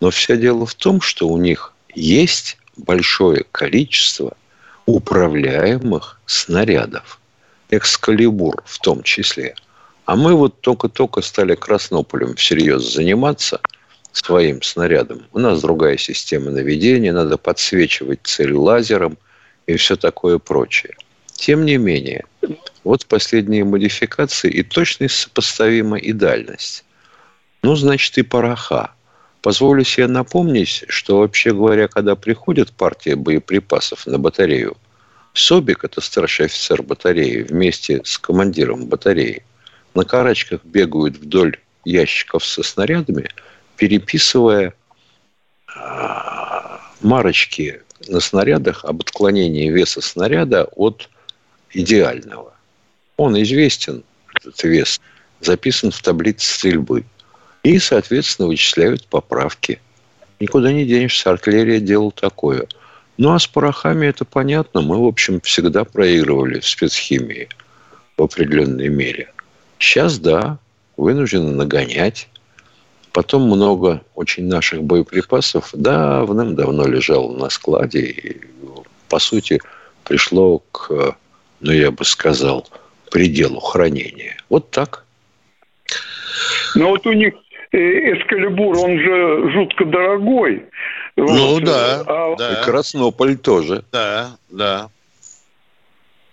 Но 0.00 0.10
все 0.10 0.36
дело 0.36 0.64
в 0.64 0.74
том, 0.74 1.00
что 1.00 1.28
у 1.28 1.36
них 1.38 1.71
есть 1.94 2.58
большое 2.76 3.44
количество 3.52 4.36
управляемых 4.86 6.20
снарядов, 6.26 7.20
экскалибур 7.70 8.62
в 8.64 8.78
том 8.78 9.02
числе. 9.02 9.54
А 10.04 10.16
мы 10.16 10.34
вот 10.34 10.60
только-только 10.60 11.20
стали 11.20 11.54
Краснополем 11.54 12.34
всерьез 12.34 12.82
заниматься 12.82 13.60
своим 14.12 14.62
снарядом. 14.62 15.22
У 15.32 15.38
нас 15.38 15.62
другая 15.62 15.96
система 15.96 16.50
наведения, 16.50 17.12
надо 17.12 17.38
подсвечивать 17.38 18.20
цель 18.24 18.52
лазером 18.52 19.16
и 19.66 19.76
все 19.76 19.96
такое 19.96 20.38
прочее. 20.38 20.94
Тем 21.32 21.64
не 21.64 21.76
менее, 21.76 22.24
вот 22.84 23.06
последние 23.06 23.64
модификации 23.64 24.50
и 24.50 24.62
точность 24.62 25.16
сопоставима, 25.16 25.98
и 25.98 26.12
дальность. 26.12 26.84
Ну, 27.62 27.74
значит, 27.76 28.18
и 28.18 28.22
пороха. 28.22 28.92
Позволю 29.42 29.82
себе 29.82 30.06
напомнить, 30.06 30.84
что, 30.88 31.18
вообще 31.18 31.52
говоря, 31.52 31.88
когда 31.88 32.14
приходит 32.14 32.72
партия 32.72 33.16
боеприпасов 33.16 34.06
на 34.06 34.18
батарею, 34.18 34.76
Собик, 35.34 35.82
это 35.82 36.00
старший 36.00 36.46
офицер 36.46 36.82
батареи, 36.82 37.42
вместе 37.42 38.02
с 38.04 38.18
командиром 38.18 38.86
батареи, 38.86 39.44
на 39.94 40.04
карачках 40.04 40.64
бегают 40.64 41.16
вдоль 41.16 41.58
ящиков 41.84 42.44
со 42.44 42.62
снарядами, 42.62 43.28
переписывая 43.76 44.74
а, 45.74 46.80
марочки 47.00 47.82
на 48.08 48.20
снарядах 48.20 48.84
об 48.84 49.00
отклонении 49.00 49.70
веса 49.70 50.00
снаряда 50.00 50.64
от 50.64 51.08
идеального. 51.70 52.54
Он 53.16 53.40
известен, 53.42 54.04
этот 54.34 54.62
вес, 54.62 55.00
записан 55.40 55.90
в 55.90 56.00
таблице 56.00 56.46
стрельбы. 56.54 57.04
И, 57.62 57.78
соответственно, 57.78 58.48
вычисляют 58.48 59.06
поправки. 59.06 59.80
Никуда 60.40 60.72
не 60.72 60.84
денешься, 60.84 61.30
артиллерия 61.30 61.80
делала 61.80 62.10
такое. 62.10 62.66
Ну, 63.18 63.32
а 63.32 63.38
с 63.38 63.46
порохами 63.46 64.06
это 64.06 64.24
понятно. 64.24 64.80
Мы, 64.80 64.98
в 64.98 65.06
общем, 65.06 65.40
всегда 65.40 65.84
проигрывали 65.84 66.58
в 66.58 66.66
спецхимии 66.66 67.48
в 68.16 68.22
определенной 68.22 68.88
мере. 68.88 69.32
Сейчас, 69.78 70.18
да, 70.18 70.58
вынуждены 70.96 71.52
нагонять. 71.52 72.28
Потом 73.12 73.42
много 73.42 74.02
очень 74.14 74.46
наших 74.48 74.82
боеприпасов 74.82 75.70
давным-давно 75.72 76.86
лежало 76.86 77.36
на 77.36 77.50
складе. 77.50 78.00
И, 78.00 78.40
по 79.08 79.18
сути, 79.18 79.60
пришло 80.02 80.60
к, 80.72 81.16
ну, 81.60 81.72
я 81.72 81.90
бы 81.90 82.04
сказал, 82.04 82.66
пределу 83.10 83.60
хранения. 83.60 84.36
Вот 84.48 84.70
так. 84.70 85.04
Но 86.74 86.88
вот 86.88 87.06
у 87.06 87.12
них 87.12 87.34
Эскалибур, 87.72 88.76
он 88.78 88.98
же 88.98 89.50
жутко 89.52 89.84
дорогой. 89.86 90.64
Ну 91.16 91.54
вот. 91.54 91.64
да, 91.64 92.02
а... 92.06 92.36
да. 92.36 92.52
И 92.52 92.64
Краснополь 92.64 93.36
тоже. 93.36 93.84
Да, 93.92 94.36
да. 94.50 94.90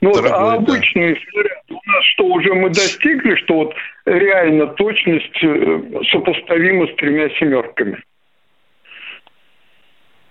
Ну, 0.01 0.13
Дорогой, 0.13 0.37
а 0.37 0.53
обычные 0.53 1.15
да. 1.15 1.21
снаряды 1.21 1.59
у 1.69 1.91
нас 1.91 2.05
что, 2.13 2.25
уже 2.25 2.53
мы 2.53 2.69
достигли, 2.69 3.35
что 3.35 3.53
вот 3.55 3.73
реально 4.05 4.67
точность 4.67 5.43
э, 5.43 5.81
сопоставима 6.09 6.87
с 6.87 6.95
тремя 6.95 7.29
семерками? 7.37 8.01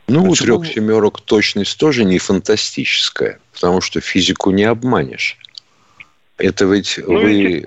Ну, 0.08 0.24
у 0.24 0.34
трех 0.34 0.66
семерок 0.66 1.20
точность 1.20 1.78
тоже 1.78 2.04
не 2.04 2.18
фантастическая, 2.18 3.40
потому 3.52 3.82
что 3.82 4.00
физику 4.00 4.50
не 4.50 4.64
обманешь. 4.64 5.36
Это 6.38 6.64
ведь 6.64 6.98
ну, 7.06 7.20
вы... 7.20 7.66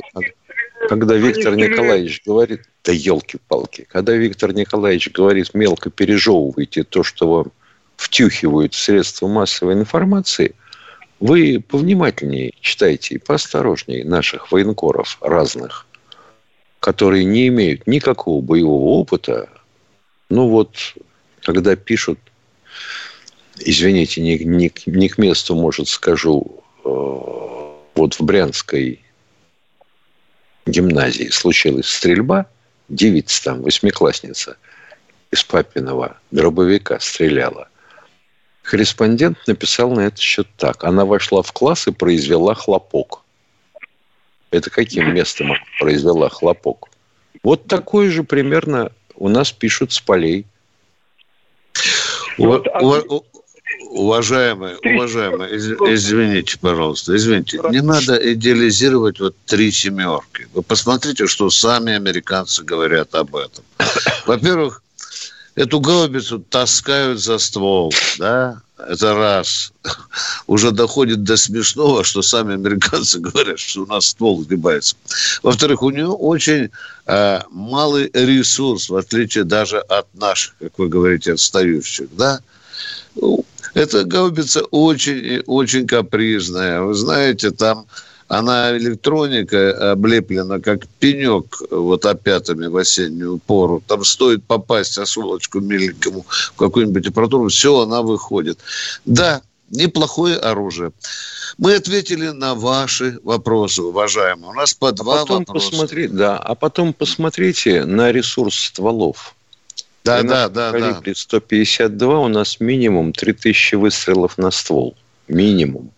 Когда 0.89 1.15
Виктор 1.15 1.55
Николаевич 1.55 2.23
говорит, 2.25 2.61
да 2.83 2.91
елки-палки, 2.91 3.85
когда 3.87 4.13
Виктор 4.13 4.53
Николаевич 4.53 5.11
говорит, 5.11 5.53
мелко 5.53 5.89
пережевывайте 5.89 6.83
то, 6.83 7.03
что 7.03 7.29
вам 7.31 7.51
втюхивают 7.95 8.73
средства 8.73 9.27
массовой 9.27 9.73
информации, 9.73 10.55
вы 11.19 11.59
повнимательнее 11.65 12.53
читайте 12.61 13.15
и 13.15 13.19
поосторожнее 13.19 14.03
наших 14.03 14.51
военкоров 14.51 15.19
разных, 15.21 15.85
которые 16.79 17.25
не 17.25 17.47
имеют 17.49 17.85
никакого 17.85 18.41
боевого 18.41 18.99
опыта. 18.99 19.47
Ну 20.29 20.47
вот, 20.47 20.95
когда 21.43 21.75
пишут, 21.75 22.17
извините, 23.59 24.21
не, 24.21 24.39
не, 24.39 24.71
не 24.87 25.09
к 25.09 25.19
месту, 25.19 25.53
может, 25.53 25.87
скажу, 25.87 26.63
э, 26.83 26.89
вот 26.89 28.15
в 28.15 28.21
Брянской 28.21 29.03
гимназии 30.65 31.29
случилась 31.29 31.87
стрельба, 31.87 32.47
девица 32.91 33.43
там, 33.43 33.61
восьмиклассница 33.61 34.57
из 35.31 35.43
папиного 35.43 36.17
дробовика 36.29 36.99
стреляла. 36.99 37.69
Корреспондент 38.63 39.37
написал 39.47 39.91
на 39.91 40.01
этот 40.01 40.19
счет 40.19 40.47
так. 40.57 40.83
Она 40.83 41.05
вошла 41.05 41.41
в 41.41 41.51
класс 41.51 41.87
и 41.87 41.91
произвела 41.91 42.53
хлопок. 42.53 43.21
Это 44.51 44.69
каким 44.69 45.13
местом 45.13 45.53
произвела 45.79 46.29
хлопок? 46.29 46.89
Вот 47.43 47.67
такое 47.67 48.11
же 48.11 48.23
примерно 48.23 48.91
у 49.15 49.29
нас 49.29 49.51
пишут 49.51 49.93
с 49.93 50.01
полей. 50.01 50.45
Вот, 52.37 52.67
а 52.67 52.81
Уважаемые, 53.89 54.77
уважаемые, 54.77 55.57
извините, 55.57 56.57
пожалуйста, 56.59 57.15
извините, 57.15 57.59
не 57.69 57.81
надо 57.81 58.15
идеализировать 58.33 59.19
вот 59.19 59.35
три 59.45 59.71
семерки. 59.71 60.47
Вы 60.53 60.61
посмотрите, 60.61 61.27
что 61.27 61.49
сами 61.49 61.93
американцы 61.93 62.63
говорят 62.63 63.13
об 63.15 63.35
этом. 63.35 63.63
Во-первых, 64.25 64.81
эту 65.55 65.79
гаубицу 65.79 66.39
таскают 66.39 67.19
за 67.19 67.37
ствол, 67.37 67.93
да, 68.17 68.61
это 68.87 69.13
раз. 69.13 69.73
Уже 70.47 70.71
доходит 70.71 71.23
до 71.23 71.37
смешного, 71.37 72.03
что 72.03 72.21
сами 72.21 72.53
американцы 72.53 73.19
говорят, 73.19 73.59
что 73.59 73.83
у 73.83 73.85
нас 73.85 74.07
ствол 74.07 74.41
сгибается. 74.41 74.95
Во-вторых, 75.43 75.83
у 75.83 75.89
нее 75.89 76.07
очень 76.07 76.69
э, 77.05 77.39
малый 77.49 78.09
ресурс, 78.13 78.89
в 78.89 78.95
отличие 78.95 79.43
даже 79.43 79.79
от 79.79 80.13
наших, 80.15 80.55
как 80.59 80.79
вы 80.79 80.87
говорите, 80.87 81.33
отстающих, 81.33 82.07
да. 82.15 82.39
Ну, 83.15 83.45
эта 83.73 84.03
гаубица 84.03 84.63
очень, 84.71 85.43
очень 85.45 85.87
капризная. 85.87 86.81
Вы 86.81 86.93
знаете, 86.93 87.51
там 87.51 87.85
она 88.27 88.77
электроника 88.77 89.91
облеплена 89.91 90.59
как 90.59 90.87
пенек 90.99 91.61
вот 91.69 92.05
опятами 92.05 92.67
в 92.67 92.77
осеннюю 92.77 93.39
пору. 93.39 93.83
Там 93.85 94.05
стоит 94.05 94.43
попасть 94.45 94.97
осколочку 94.97 95.59
миленькому 95.59 96.25
в 96.29 96.55
какую-нибудь 96.55 97.07
аппаратуру, 97.07 97.49
все, 97.49 97.81
она 97.81 98.01
выходит. 98.01 98.59
Да, 99.03 99.41
неплохое 99.69 100.37
оружие. 100.37 100.91
Мы 101.57 101.75
ответили 101.75 102.29
на 102.29 102.55
ваши 102.55 103.19
вопросы, 103.23 103.81
уважаемые. 103.81 104.51
У 104.51 104.53
нас 104.53 104.73
по 104.73 104.89
а 104.89 104.91
два 104.93 105.17
потом 105.17 105.39
вопроса. 105.39 105.69
Посмотри, 105.69 106.07
да, 106.07 106.37
а 106.37 106.55
потом 106.55 106.93
посмотрите 106.93 107.83
на 107.83 108.13
ресурс 108.13 108.55
стволов. 108.55 109.35
Да, 110.03 110.23
да, 110.23 110.49
да, 110.49 110.71
да. 110.71 111.01
152 111.13 112.19
у 112.19 112.27
нас 112.27 112.59
минимум 112.59 113.13
3000 113.13 113.75
выстрелов 113.75 114.37
на 114.37 114.51
ствол. 114.51 114.95
Минимум. 115.27 115.91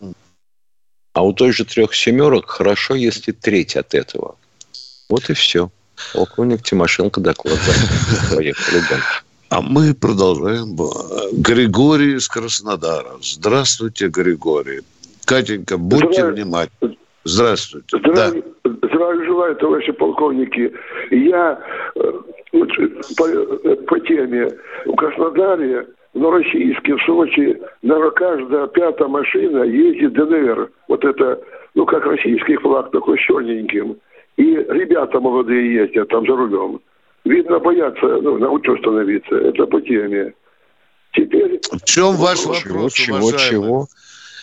А 1.13 1.23
у 1.23 1.31
той 1.31 1.51
же 1.51 1.63
трех 1.63 1.93
семерок 1.93 2.49
хорошо, 2.49 2.95
если 2.95 3.31
треть 3.31 3.75
от 3.75 3.93
этого. 3.93 4.35
Вот 5.09 5.29
и 5.29 5.33
все. 5.33 5.69
Полковник 6.13 6.63
Тимошенко 6.63 7.21
доклад. 7.21 7.59
Поехали 8.35 8.81
дальше. 8.89 9.23
А 9.49 9.61
мы 9.61 9.93
продолжаем. 9.93 10.75
Григорий 11.33 12.15
из 12.15 12.27
Краснодара. 12.27 13.11
Здравствуйте, 13.21 14.07
Григорий. 14.07 14.81
Катенька, 15.25 15.77
будьте 15.77 16.13
Здравия... 16.13 16.31
внимательны. 16.33 16.97
Здравствуйте. 17.23 17.97
Здравия, 17.99 18.43
да. 18.63 18.71
здравия 18.81 19.25
желаю, 19.25 19.55
товарищи 19.55 19.91
полковники. 19.93 20.73
Я 21.11 21.59
э, 21.95 22.11
вот, 22.53 22.69
по, 23.17 23.27
э, 23.27 23.75
по 23.87 23.99
теме 23.99 24.47
в 24.85 24.95
Краснодаре 24.95 25.87
Новороссийске, 26.13 26.95
в 26.95 27.01
Сочи, 27.01 27.59
наверное, 27.81 28.11
каждая 28.11 28.67
пятая 28.67 29.07
машина 29.07 29.63
ездит 29.63 30.13
ДНР. 30.13 30.71
Вот 30.87 31.03
это, 31.03 31.41
ну, 31.73 31.85
как 31.85 32.05
российский 32.05 32.55
флаг, 32.57 32.91
такой 32.91 33.17
черненьким. 33.17 33.97
И 34.37 34.43
ребята 34.43 35.19
молодые 35.19 35.73
ездят 35.73 36.09
там 36.09 36.25
за 36.25 36.35
рулем. 36.35 36.79
Видно, 37.25 37.59
боятся, 37.59 38.05
ну, 38.21 38.37
на 38.37 38.49
учет 38.51 38.79
становиться. 38.79 39.35
Это 39.35 39.65
по 39.65 39.81
теме. 39.81 40.33
Теперь... 41.13 41.59
В 41.71 41.83
чем 41.85 42.15
ваш 42.15 42.45
вопрос, 42.45 42.93
чего, 42.93 43.17
уважаемый? 43.17 43.49
чего? 43.49 43.87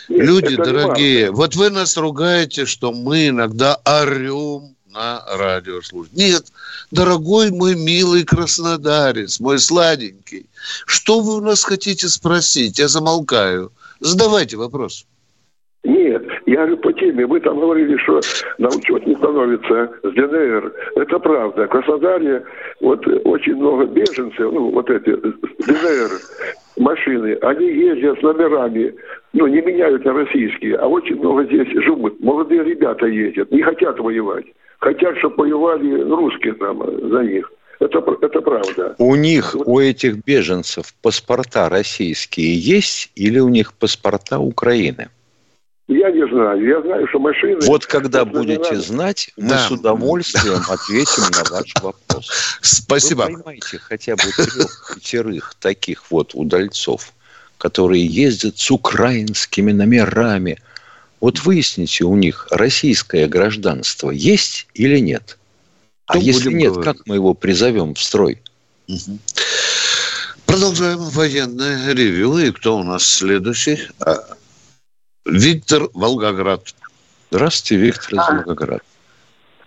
Нет, 0.08 0.26
Люди 0.26 0.56
дорогие, 0.56 1.30
вот 1.30 1.54
вы 1.54 1.70
нас 1.70 1.96
ругаете, 1.96 2.66
что 2.66 2.90
мы 2.90 3.28
иногда 3.28 3.76
орем 3.84 4.74
на 4.92 5.22
радиослужбе. 5.26 6.12
Нет, 6.16 6.44
дорогой 6.90 7.50
мой 7.50 7.74
милый 7.74 8.24
краснодарец, 8.24 9.40
мой 9.40 9.58
сладенький, 9.58 10.46
что 10.86 11.20
вы 11.20 11.36
у 11.36 11.40
нас 11.40 11.64
хотите 11.64 12.08
спросить? 12.08 12.78
Я 12.78 12.88
замолкаю. 12.88 13.72
Задавайте 14.00 14.56
вопрос. 14.56 15.06
Нет, 15.82 16.22
я 16.46 16.66
же 16.66 16.76
по 16.76 16.92
теме. 16.92 17.26
Вы 17.26 17.40
там 17.40 17.58
говорили, 17.58 17.96
что 17.98 18.20
на 18.58 18.68
учет 18.68 19.06
не 19.06 19.14
становится 19.14 19.90
с 20.02 20.12
ДНР. 20.12 20.72
Это 20.96 21.18
правда. 21.18 21.66
Краснодаре 21.68 22.44
вот 22.80 23.06
очень 23.24 23.56
много 23.56 23.86
беженцев, 23.86 24.52
ну, 24.52 24.70
вот 24.70 24.90
эти, 24.90 25.10
с 25.10 25.66
ДНР. 25.66 26.10
машины, 26.76 27.38
они 27.42 27.66
ездят 27.66 28.18
с 28.18 28.22
номерами, 28.22 28.94
ну, 29.32 29.46
не 29.46 29.62
меняют 29.62 30.04
на 30.04 30.12
российские, 30.12 30.76
а 30.76 30.86
очень 30.86 31.16
много 31.16 31.44
здесь 31.44 31.68
живут. 31.82 32.20
Молодые 32.20 32.64
ребята 32.64 33.06
ездят, 33.06 33.50
не 33.50 33.62
хотят 33.62 33.98
воевать. 33.98 34.46
Хотят, 34.80 35.16
чтобы 35.18 35.36
воевали 35.36 36.02
русские 36.02 36.54
там 36.54 36.82
за 37.10 37.22
них. 37.22 37.50
Это, 37.80 37.98
это 38.20 38.40
правда. 38.40 38.94
У 38.98 39.14
них, 39.14 39.54
у 39.54 39.78
этих 39.80 40.24
беженцев 40.24 40.94
паспорта 41.02 41.68
российские 41.68 42.54
есть 42.58 43.10
или 43.14 43.38
у 43.38 43.48
них 43.48 43.72
паспорта 43.72 44.38
Украины? 44.38 45.08
Я 45.88 46.10
не 46.10 46.26
знаю. 46.28 46.62
Я 46.62 46.80
знаю, 46.82 47.06
что 47.08 47.18
машины... 47.18 47.58
Вот 47.66 47.84
когда 47.84 48.24
будете 48.24 48.76
знать, 48.76 49.30
мы 49.36 49.48
да. 49.48 49.58
с 49.58 49.70
удовольствием 49.70 50.60
ответим 50.68 51.24
на 51.32 51.50
ваш 51.50 51.74
вопрос. 51.82 52.58
Спасибо. 52.60 53.22
Вы 53.22 53.42
поймайте 53.42 53.78
хотя 53.78 54.14
бы 54.14 54.22
трех, 54.22 54.94
пятерых 54.94 55.54
таких 55.58 56.10
вот 56.10 56.34
удальцов, 56.34 57.12
которые 57.58 58.06
ездят 58.06 58.58
с 58.58 58.70
украинскими 58.70 59.72
номерами. 59.72 60.58
Вот 61.20 61.40
выясните 61.40 62.04
у 62.04 62.16
них, 62.16 62.46
российское 62.50 63.28
гражданство 63.28 64.10
есть 64.10 64.66
или 64.74 64.98
нет? 64.98 65.38
А 66.06 66.18
если 66.18 66.52
нет, 66.52 66.72
говорить? 66.72 66.84
как 66.84 67.06
мы 67.06 67.16
его 67.16 67.34
призовем 67.34 67.94
в 67.94 68.00
строй? 68.00 68.42
Угу. 68.88 69.18
Продолжаем 70.46 70.98
военное 70.98 71.94
ревю. 71.94 72.36
И 72.38 72.50
кто 72.50 72.76
у 72.76 72.82
нас 72.82 73.04
следующий? 73.04 73.78
А, 74.04 74.14
Виктор 75.24 75.82
Волгоград. 75.94 76.62
Здравствуйте, 77.30 77.84
Виктор 77.84 78.14
из 78.14 78.28
а. 78.28 78.32
Волгограда. 78.32 78.82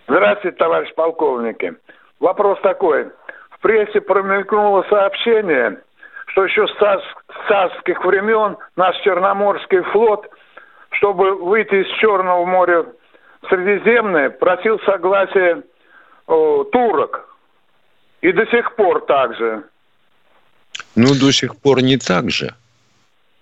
Здравствуйте, 0.06 0.56
товарищ 0.58 0.94
полковники. 0.94 1.72
Вопрос 2.20 2.58
такой. 2.62 3.06
В 3.50 3.58
прессе 3.60 4.02
промелькнуло 4.02 4.84
сообщение, 4.90 5.80
что 6.26 6.44
еще 6.44 6.66
с 6.66 7.48
царских 7.48 8.04
времен 8.04 8.58
наш 8.76 8.94
Черноморский 9.02 9.80
флот, 9.92 10.28
чтобы 10.96 11.34
выйти 11.36 11.82
из 11.82 12.00
Черного 12.00 12.44
моря 12.44 12.86
в 13.42 13.48
Средиземное, 13.48 14.30
просил 14.30 14.78
согласия 14.80 15.62
о, 16.26 16.64
турок. 16.64 17.28
И 18.20 18.32
до 18.32 18.46
сих 18.46 18.74
пор 18.76 19.04
так 19.06 19.36
же. 19.36 19.62
Ну, 20.94 21.14
до 21.14 21.30
сих 21.32 21.56
пор 21.56 21.82
не 21.82 21.98
так 21.98 22.30
же. 22.30 22.54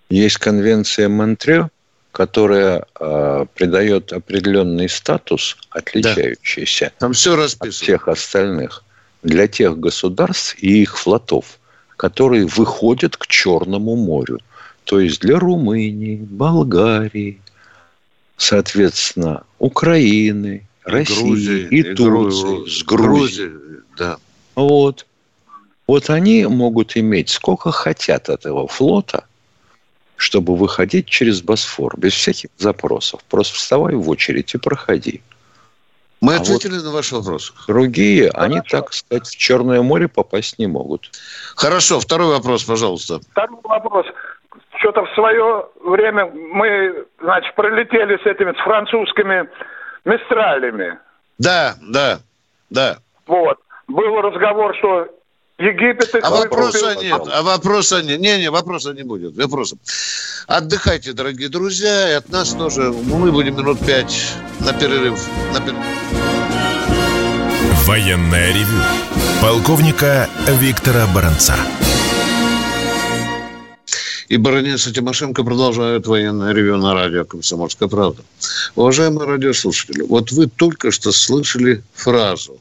Есть 0.09 0.37
конвенция 0.37 1.07
Монтрео, 1.07 1.69
которая 2.11 2.85
э, 2.99 3.45
придает 3.55 4.13
определенный 4.13 4.89
статус, 4.89 5.57
отличающийся 5.71 6.85
да. 6.85 6.91
Там 6.99 7.13
все 7.13 7.33
от 7.33 7.73
всех 7.73 8.07
остальных, 8.07 8.83
для 9.23 9.47
тех 9.47 9.79
государств 9.79 10.55
и 10.61 10.81
их 10.81 10.97
флотов, 10.97 11.59
которые 11.97 12.45
выходят 12.45 13.17
к 13.17 13.25
Черному 13.27 13.95
морю. 13.95 14.39
То 14.83 14.99
есть 14.99 15.21
для 15.21 15.39
Румынии, 15.39 16.17
Болгарии, 16.17 17.39
соответственно, 18.37 19.43
Украины, 19.59 20.67
России 20.83 21.21
Грузии, 21.21 21.67
и, 21.69 21.79
и 21.79 21.95
Турции, 21.95 22.69
с 22.69 22.83
Грузией. 22.83 23.49
Грузии, 23.49 23.81
да. 23.97 24.17
Вот. 24.55 25.05
Вот 25.87 26.09
они 26.09 26.45
могут 26.45 26.95
иметь 26.95 27.29
сколько 27.29 27.71
хотят 27.71 28.29
этого 28.29 28.67
флота– 28.67 29.25
чтобы 30.23 30.55
выходить 30.55 31.07
через 31.07 31.41
Босфор 31.41 31.97
без 31.97 32.13
всяких 32.13 32.49
запросов. 32.57 33.21
Просто 33.29 33.55
вставай 33.55 33.95
в 33.95 34.09
очередь 34.09 34.53
и 34.53 34.57
проходи. 34.57 35.21
Мы 36.21 36.35
а 36.35 36.39
ответили 36.39 36.75
вот 36.75 36.83
на 36.85 36.91
ваш 36.91 37.11
вопрос. 37.11 37.53
Другие, 37.67 38.31
Хорошо. 38.31 38.45
они, 38.45 38.61
так 38.61 38.93
сказать, 38.93 39.27
в 39.27 39.35
Черное 39.35 39.81
море 39.81 40.07
попасть 40.07 40.57
не 40.57 40.67
могут. 40.67 41.11
Хорошо, 41.55 41.99
второй 41.99 42.29
вопрос, 42.29 42.63
пожалуйста. 42.63 43.19
Второй 43.31 43.59
вопрос. 43.63 44.05
Что-то 44.79 45.05
в 45.05 45.13
свое 45.13 45.65
время 45.83 46.25
мы, 46.25 47.05
значит, 47.21 47.53
пролетели 47.55 48.17
с 48.17 48.25
этими, 48.25 48.51
с 48.53 48.63
французскими 48.63 49.47
мистралями. 50.05 50.97
Да, 51.37 51.75
да, 51.81 52.19
да. 52.69 52.97
Вот. 53.27 53.57
Был 53.87 54.21
разговор, 54.21 54.75
что 54.77 55.07
Египет 55.59 56.15
А 56.23 56.29
вопроса 56.29 56.95
нет, 57.01 57.21
а 57.31 57.43
вопроса 57.43 58.01
нет. 58.01 58.19
Не, 58.19 58.39
не, 58.39 58.49
вопроса 58.49 58.93
не 58.93 59.03
будет. 59.03 59.35
Вопроса. 59.37 59.77
Отдыхайте, 60.47 61.13
дорогие 61.13 61.47
друзья, 61.47 62.09
и 62.09 62.13
от 62.13 62.29
нас 62.29 62.53
тоже. 62.53 62.91
Мы 62.91 63.31
будем 63.31 63.55
минут 63.55 63.79
пять 63.85 64.33
на 64.59 64.73
перерыв. 64.73 65.19
На 65.53 65.61
перерыв. 65.61 65.85
Военная 67.85 68.49
ревю. 68.49 68.81
Полковника 69.41 70.27
Виктора 70.47 71.05
Баранца. 71.13 71.55
И 74.33 74.37
баронец 74.37 74.87
и 74.87 74.91
Тимошенко 74.91 75.43
продолжают 75.43 76.07
военное 76.07 76.53
ревю 76.53 76.77
на 76.77 76.95
радио 76.95 77.23
«Комсомольская 77.23 77.87
правда». 77.87 78.23
Уважаемые 78.75 79.27
радиослушатели, 79.27 80.01
вот 80.01 80.31
вы 80.31 80.47
только 80.47 80.89
что 80.89 81.11
слышали 81.11 81.83
фразу 81.93 82.59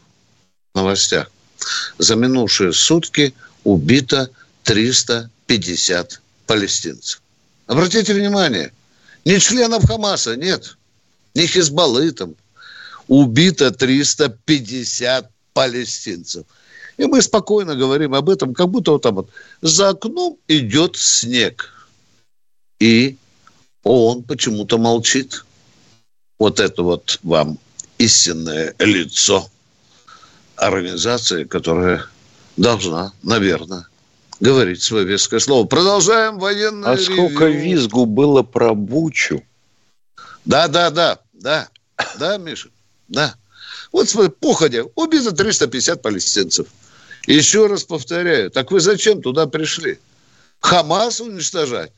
в 0.74 0.76
новостях– 0.76 1.30
за 1.98 2.14
минувшие 2.14 2.74
сутки 2.74 3.32
убито 3.64 4.28
350 4.64 6.20
палестинцев. 6.46 7.22
Обратите 7.66 8.12
внимание, 8.12 8.70
не 9.24 9.40
членов 9.40 9.86
Хамаса, 9.86 10.36
нет, 10.36 10.76
не 11.34 11.46
Хизбаллы 11.46 12.10
там. 12.12 12.34
Убито 13.08 13.70
350 13.70 15.30
палестинцев. 15.54 16.44
И 16.96 17.06
мы 17.06 17.22
спокойно 17.22 17.74
говорим 17.74 18.14
об 18.14 18.28
этом, 18.28 18.54
как 18.54 18.68
будто 18.68 18.92
вот 18.92 19.02
там 19.02 19.14
вот 19.16 19.30
за 19.60 19.90
окном 19.90 20.38
идет 20.48 20.96
снег. 20.96 21.72
И 22.78 23.16
он 23.82 24.22
почему-то 24.22 24.78
молчит. 24.78 25.44
Вот 26.38 26.60
это 26.60 26.82
вот 26.82 27.18
вам 27.22 27.58
истинное 27.98 28.74
лицо 28.78 29.48
организации, 30.56 31.44
которая 31.44 32.06
должна, 32.56 33.12
наверное, 33.22 33.86
говорить 34.40 34.82
свое 34.82 35.04
веское 35.04 35.40
слово. 35.40 35.66
Продолжаем 35.66 36.38
военное 36.38 36.90
А 36.90 36.96
ревью. 36.96 37.14
сколько 37.14 37.46
визгу 37.46 38.06
было 38.06 38.42
про 38.42 38.74
Бучу? 38.74 39.42
Да, 40.44 40.66
да, 40.68 40.90
да, 40.90 41.20
да, 41.32 41.68
да, 42.18 42.36
Миша, 42.38 42.68
да. 43.08 43.36
Вот 43.92 44.08
смотри, 44.08 44.30
походя, 44.30 44.84
убито 44.96 45.32
350 45.32 46.02
палестинцев. 46.02 46.66
Еще 47.26 47.66
раз 47.66 47.84
повторяю, 47.84 48.50
так 48.50 48.70
вы 48.70 48.80
зачем 48.80 49.22
туда 49.22 49.46
пришли? 49.46 49.98
Хамас 50.60 51.20
уничтожать? 51.20 51.92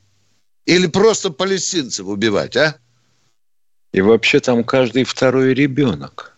Или 0.67 0.87
просто 0.87 1.31
палестинцев 1.31 2.07
убивать, 2.07 2.57
а? 2.57 2.79
И 3.93 4.01
вообще 4.01 4.41
там 4.41 4.65
каждый 4.65 5.05
второй 5.05 5.55
ребенок 5.55 6.35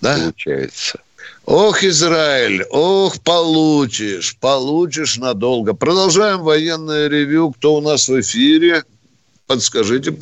да? 0.00 0.16
получается. 0.16 1.00
Ох, 1.44 1.82
Израиль, 1.82 2.64
ох, 2.70 3.20
получишь, 3.20 4.36
получишь 4.38 5.16
надолго. 5.16 5.72
Продолжаем 5.72 6.42
военное 6.42 7.08
ревю. 7.08 7.52
Кто 7.52 7.76
у 7.76 7.80
нас 7.80 8.08
в 8.08 8.20
эфире? 8.20 8.84
Подскажите. 9.46 10.14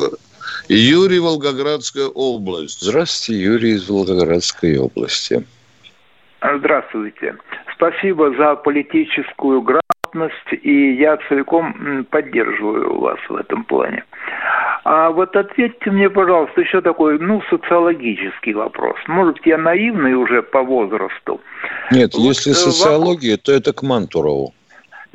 Юрий, 0.68 1.18
Волгоградская 1.18 2.06
область. 2.06 2.80
Здравствуйте, 2.80 3.42
Юрий 3.42 3.72
из 3.74 3.88
Волгоградской 3.88 4.78
области. 4.78 5.44
Здравствуйте. 6.54 7.36
Спасибо 7.74 8.34
за 8.36 8.56
политическую 8.56 9.62
грамотность, 9.62 10.52
и 10.62 10.94
я 10.94 11.18
целиком 11.28 12.06
поддерживаю 12.10 13.00
вас 13.00 13.18
в 13.28 13.36
этом 13.36 13.64
плане. 13.64 14.04
А 14.84 15.10
вот 15.10 15.34
ответьте 15.34 15.90
мне, 15.90 16.08
пожалуйста, 16.08 16.60
еще 16.60 16.80
такой, 16.80 17.18
ну, 17.18 17.42
социологический 17.50 18.52
вопрос. 18.52 18.96
Может, 19.08 19.44
я 19.44 19.58
наивный 19.58 20.14
уже 20.14 20.42
по 20.42 20.62
возрасту? 20.62 21.40
Нет, 21.90 22.14
вот, 22.14 22.22
если 22.22 22.52
э, 22.52 22.54
социология, 22.54 23.32
вопрос... 23.32 23.44
то 23.44 23.52
это 23.52 23.72
к 23.72 23.82
Мантурову. 23.82 24.54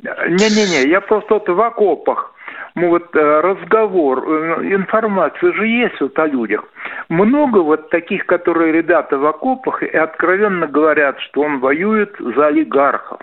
Не-не-не, 0.04 0.90
я 0.90 1.00
просто 1.00 1.36
вот 1.36 1.48
в 1.48 1.62
окопах 1.62 2.31
ну, 2.76 2.90
вот 2.90 3.16
э, 3.16 3.42
разговор, 3.42 4.24
э, 4.24 4.76
информация 4.76 5.54
же 5.54 5.68
есть 5.68 6.00
вот 6.00 6.18
о 6.18 6.28
людях. 6.28 6.64
Много 7.10 7.60
вот 7.60 7.90
таких, 7.90 8.26
которые 8.26 8.72
ребята 8.72 9.18
в 9.18 9.26
окопах 9.26 9.84
и 9.84 9.98
откровенно 9.98 10.68
говорят, 10.68 11.20
что 11.20 11.42
он 11.42 11.60
воюет 11.60 12.16
за 12.20 12.48
олигархов 12.48 13.20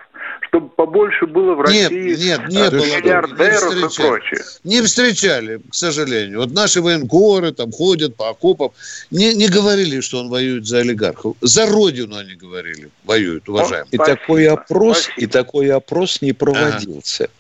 чтобы 0.49 0.69
побольше 0.71 1.27
было 1.27 1.55
в 1.55 1.61
России 1.61 2.17
нет, 2.17 2.49
нет, 2.49 2.49
не 2.49 2.71
было, 2.71 2.85
миллиардеров 2.85 3.75
не 3.75 3.81
и 3.81 4.09
прочее. 4.09 4.41
Не 4.65 4.83
встречали, 4.83 5.61
к 5.71 5.75
сожалению. 5.75 6.41
Вот 6.41 6.53
наши 6.53 6.81
военкоры 6.81 7.53
там 7.53 7.71
ходят 7.71 8.17
по 8.17 8.31
окопам. 8.31 8.71
Не, 9.11 9.35
не 9.35 9.49
говорили, 9.49 10.01
что 10.01 10.21
он 10.21 10.29
воюет 10.29 10.67
за 10.67 10.79
олигархов. 10.79 11.37
За 11.41 11.67
родину 11.67 12.17
они 12.17 12.35
говорили, 12.35 12.91
воюют, 13.05 13.49
уважаемые. 13.49 13.91
И 13.91 13.97
Спасибо. 13.97 14.19
такой 14.19 14.49
опрос, 14.49 15.03
Спасибо. 15.03 15.21
и 15.21 15.27
такой 15.27 15.71
опрос 15.71 16.23
не 16.23 16.33
проводился. 16.33 17.25
Ага. 17.25 17.33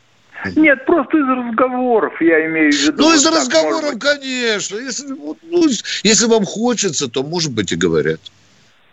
Нет, 0.56 0.84
просто 0.86 1.18
из 1.18 1.28
разговоров 1.28 2.20
я 2.20 2.46
имею 2.46 2.72
в 2.72 2.76
виду. 2.76 3.02
Ну, 3.02 3.14
из 3.14 3.24
вот 3.24 3.34
разговоров, 3.34 3.98
конечно. 3.98 4.76
Если, 4.76 5.08
ну, 5.08 5.68
если 6.02 6.26
вам 6.26 6.44
хочется, 6.44 7.08
то, 7.08 7.22
может 7.22 7.52
быть, 7.52 7.72
и 7.72 7.76
говорят. 7.76 8.20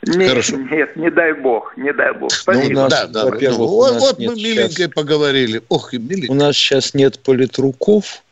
Нет, 0.01 0.29
Хорошо. 0.29 0.57
нет, 0.57 0.95
не 0.95 1.09
дай 1.09 1.33
бог, 1.33 1.75
не 1.77 1.91
дай 1.91 2.13
бог. 2.13 2.29
Ну, 2.47 2.65
у 2.65 2.69
нас, 2.69 2.89
да, 2.91 3.07
да, 3.07 3.25
во-первых, 3.25 3.59
ну, 3.59 3.67
вот, 3.67 3.99
вот 3.99 4.19
мы 4.19 4.35
миленькой 4.35 4.69
сейчас... 4.69 4.91
поговорили. 4.91 5.63
Ох, 5.69 5.93
и 5.93 5.97
миленько. 5.97 6.31
У 6.31 6.35
нас 6.35 6.55
сейчас 6.55 6.93
нет 6.93 7.19
политруков, 7.19 8.23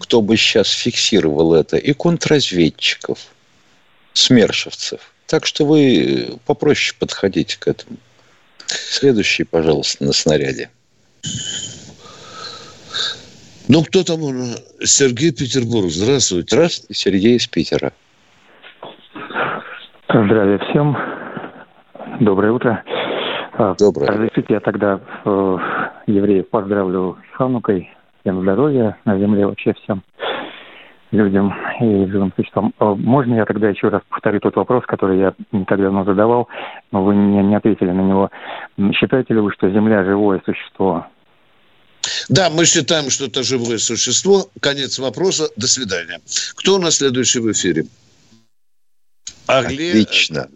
кто 0.00 0.20
бы 0.20 0.36
сейчас 0.36 0.70
фиксировал 0.70 1.54
это, 1.54 1.78
и 1.78 1.92
контрразведчиков, 1.94 3.18
смершевцев. 4.12 5.00
Так 5.26 5.46
что 5.46 5.64
вы 5.64 6.38
попроще 6.44 6.94
подходите 6.98 7.56
к 7.58 7.68
этому. 7.68 7.96
Следующий, 8.66 9.44
пожалуйста, 9.44 10.04
на 10.04 10.12
снаряде. 10.12 10.70
Ну, 13.72 13.84
кто 13.84 14.02
там? 14.02 14.18
Сергей 14.82 15.30
Петербург. 15.30 15.90
Здравствуйте. 15.90 16.56
Здравствуйте, 16.56 16.92
Сергей 16.92 17.36
из 17.36 17.46
Питера. 17.46 17.92
Здравия 20.08 20.58
всем. 20.58 20.96
Доброе 22.18 22.50
утро. 22.50 22.82
А, 23.52 23.76
Доброе. 23.78 24.08
Разрешите, 24.08 24.54
я 24.54 24.60
тогда 24.60 24.98
э, 25.24 25.56
евреев 26.08 26.48
поздравлю 26.48 27.18
с 27.30 27.36
Ханукой. 27.36 27.88
Всем 28.22 28.42
здоровья 28.42 28.96
на 29.04 29.16
земле 29.20 29.46
вообще 29.46 29.72
всем 29.74 30.02
людям 31.12 31.54
и 31.80 32.06
живым 32.06 32.32
существам. 32.34 32.72
А, 32.80 32.96
можно 32.96 33.34
я 33.34 33.44
тогда 33.44 33.68
еще 33.68 33.88
раз 33.88 34.02
повторю 34.08 34.40
тот 34.40 34.56
вопрос, 34.56 34.84
который 34.84 35.20
я 35.20 35.32
не 35.52 35.64
так 35.64 35.80
давно 35.80 36.02
задавал, 36.02 36.48
но 36.90 37.04
вы 37.04 37.14
не, 37.14 37.40
не 37.44 37.54
ответили 37.54 37.92
на 37.92 38.00
него. 38.00 38.30
Считаете 38.94 39.34
ли 39.34 39.38
вы, 39.38 39.52
что 39.52 39.70
Земля 39.70 40.02
живое 40.02 40.42
существо? 40.44 41.06
Да, 42.30 42.48
мы 42.48 42.64
считаем, 42.64 43.10
что 43.10 43.26
это 43.26 43.42
живое 43.42 43.78
существо. 43.78 44.48
Конец 44.60 45.00
вопроса. 45.00 45.48
До 45.56 45.66
свидания. 45.66 46.20
Кто 46.54 46.76
у 46.76 46.78
нас 46.78 46.98
следующий 46.98 47.40
в 47.40 47.50
эфире? 47.50 47.86
Огле... 49.48 49.90
Отлично. 49.90 50.48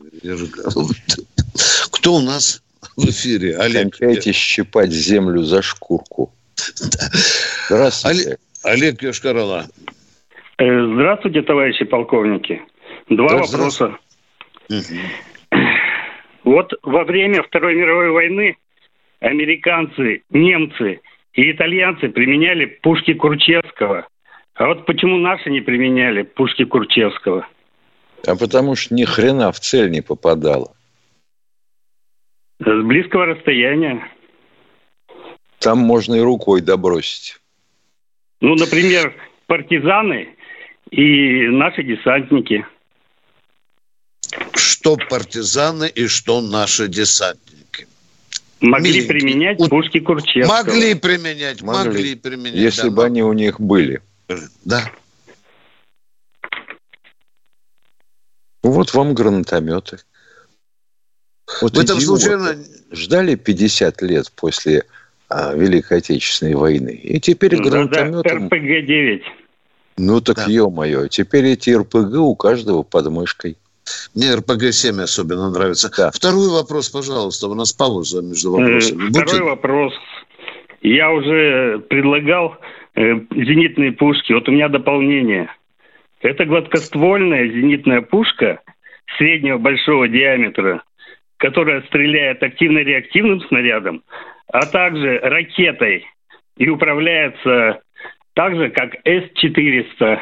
Кто 1.91 2.15
у 2.15 2.21
нас 2.21 2.63
в 2.97 3.11
эфире? 3.11 3.57
Олег. 3.59 3.97
Кончайте 3.99 4.33
щипать 4.33 4.93
землю 4.93 5.43
за 5.43 5.63
шкурку. 5.63 6.33
Здравствуйте. 7.69 8.39
Олег 8.63 9.03
Йошкарала. 9.03 9.67
Э, 10.59 10.95
здравствуйте, 10.95 11.43
товарищи 11.43 11.85
полковники. 11.87 12.63
Два 13.11 13.39
вопроса. 13.39 13.99
Вот 16.45 16.73
во 16.85 17.03
время 17.03 17.43
Второй 17.43 17.75
мировой 17.75 18.11
войны 18.11 18.57
американцы, 19.19 20.23
немцы 20.31 21.01
и 21.35 21.51
итальянцы 21.51 22.09
применяли 22.09 22.67
пушки 22.67 23.13
Курчевского. 23.15 24.07
А 24.55 24.67
вот 24.67 24.87
почему 24.87 25.19
наши 25.19 25.51
не 25.51 25.61
применяли 25.61 26.23
пушки 26.23 26.65
Курчевского? 26.65 27.47
А 28.27 28.37
потому 28.37 28.77
что 28.77 28.95
ни 28.95 29.05
хрена 29.05 29.53
в 29.53 29.61
цель 29.61 29.91
не 29.91 30.01
попадало. 30.01 30.73
С 32.61 32.83
близкого 32.85 33.27
расстояния. 33.27 34.09
Там 35.59 35.79
можно 35.79 36.15
и 36.15 36.21
рукой 36.21 36.61
добросить. 36.61 37.39
Ну, 38.41 38.55
например, 38.55 39.15
партизаны 39.47 40.29
и 40.91 41.49
наши 41.49 41.83
десантники. 41.83 42.65
Что 44.55 44.97
партизаны 44.97 45.89
и 45.89 46.07
что 46.07 46.41
наши 46.41 46.87
десантники? 46.89 47.54
Могли 48.65 48.93
Миленький. 48.93 49.09
применять 49.09 49.59
пушки 49.69 50.01
Курчевского. 50.01 50.57
Могли 50.57 50.95
применять, 50.95 51.61
могли, 51.61 51.89
могли 51.89 52.15
применять. 52.15 52.55
Если 52.55 52.89
да, 52.89 52.95
бы 52.95 53.05
они 53.05 53.23
у 53.23 53.33
них 53.35 53.61
были. 53.61 54.01
Да. 54.65 54.91
Вот 58.63 58.95
вам 58.95 59.13
гранатометы. 59.13 59.99
Вот 61.61 61.77
Вы 61.77 61.85
там 61.85 62.01
случайно... 62.01 62.57
Ждали 62.91 63.35
50 63.35 64.01
лет 64.03 64.33
после 64.33 64.85
а, 65.29 65.53
Великой 65.55 65.99
Отечественной 65.99 66.55
войны. 66.55 66.91
И 66.91 67.21
теперь 67.21 67.57
ну, 67.57 67.69
гранатометы... 67.69 68.31
Да, 68.31 68.37
РПГ-9. 68.37 69.23
Ну 69.99 70.21
так 70.23 70.37
да. 70.37 70.47
ё-моё, 70.47 71.09
теперь 71.09 71.45
эти 71.47 71.71
РПГ 71.71 72.15
у 72.15 72.35
каждого 72.35 72.83
под 72.83 73.09
мышкой. 73.09 73.59
Мне 74.15 74.35
РПГ-7 74.35 75.03
особенно 75.03 75.51
нравится. 75.51 75.91
Да. 75.97 76.11
Второй 76.11 76.49
вопрос, 76.49 76.89
пожалуйста. 76.89 77.49
У 77.49 77.55
нас 77.55 77.73
пауза 77.73 78.23
между 78.23 78.53
вопросами. 78.53 79.11
Второй 79.11 79.25
Будьте... 79.25 79.43
вопрос. 79.43 79.93
Я 80.83 81.11
уже 81.11 81.79
предлагал 81.89 82.57
э, 82.95 83.15
зенитные 83.31 83.93
пушки. 83.93 84.33
Вот 84.33 84.49
у 84.49 84.53
меня 84.53 84.69
дополнение– 84.69 85.51
это 86.25 86.47
гладкоствольная 86.47 87.49
зенитная 87.49 88.01
пушка 88.01 88.63
среднего 89.19 89.59
большого 89.59 90.09
диаметра, 90.09 90.83
которая 91.37 91.83
стреляет 91.83 92.43
активно-реактивным 92.43 93.43
снарядом, 93.43 94.03
а 94.51 94.65
также 94.65 95.19
ракетой 95.19 96.07
и 96.57 96.69
управляется 96.71 97.83
так 98.33 98.57
же, 98.57 98.71
как 98.71 98.95
С-400. 99.05 100.19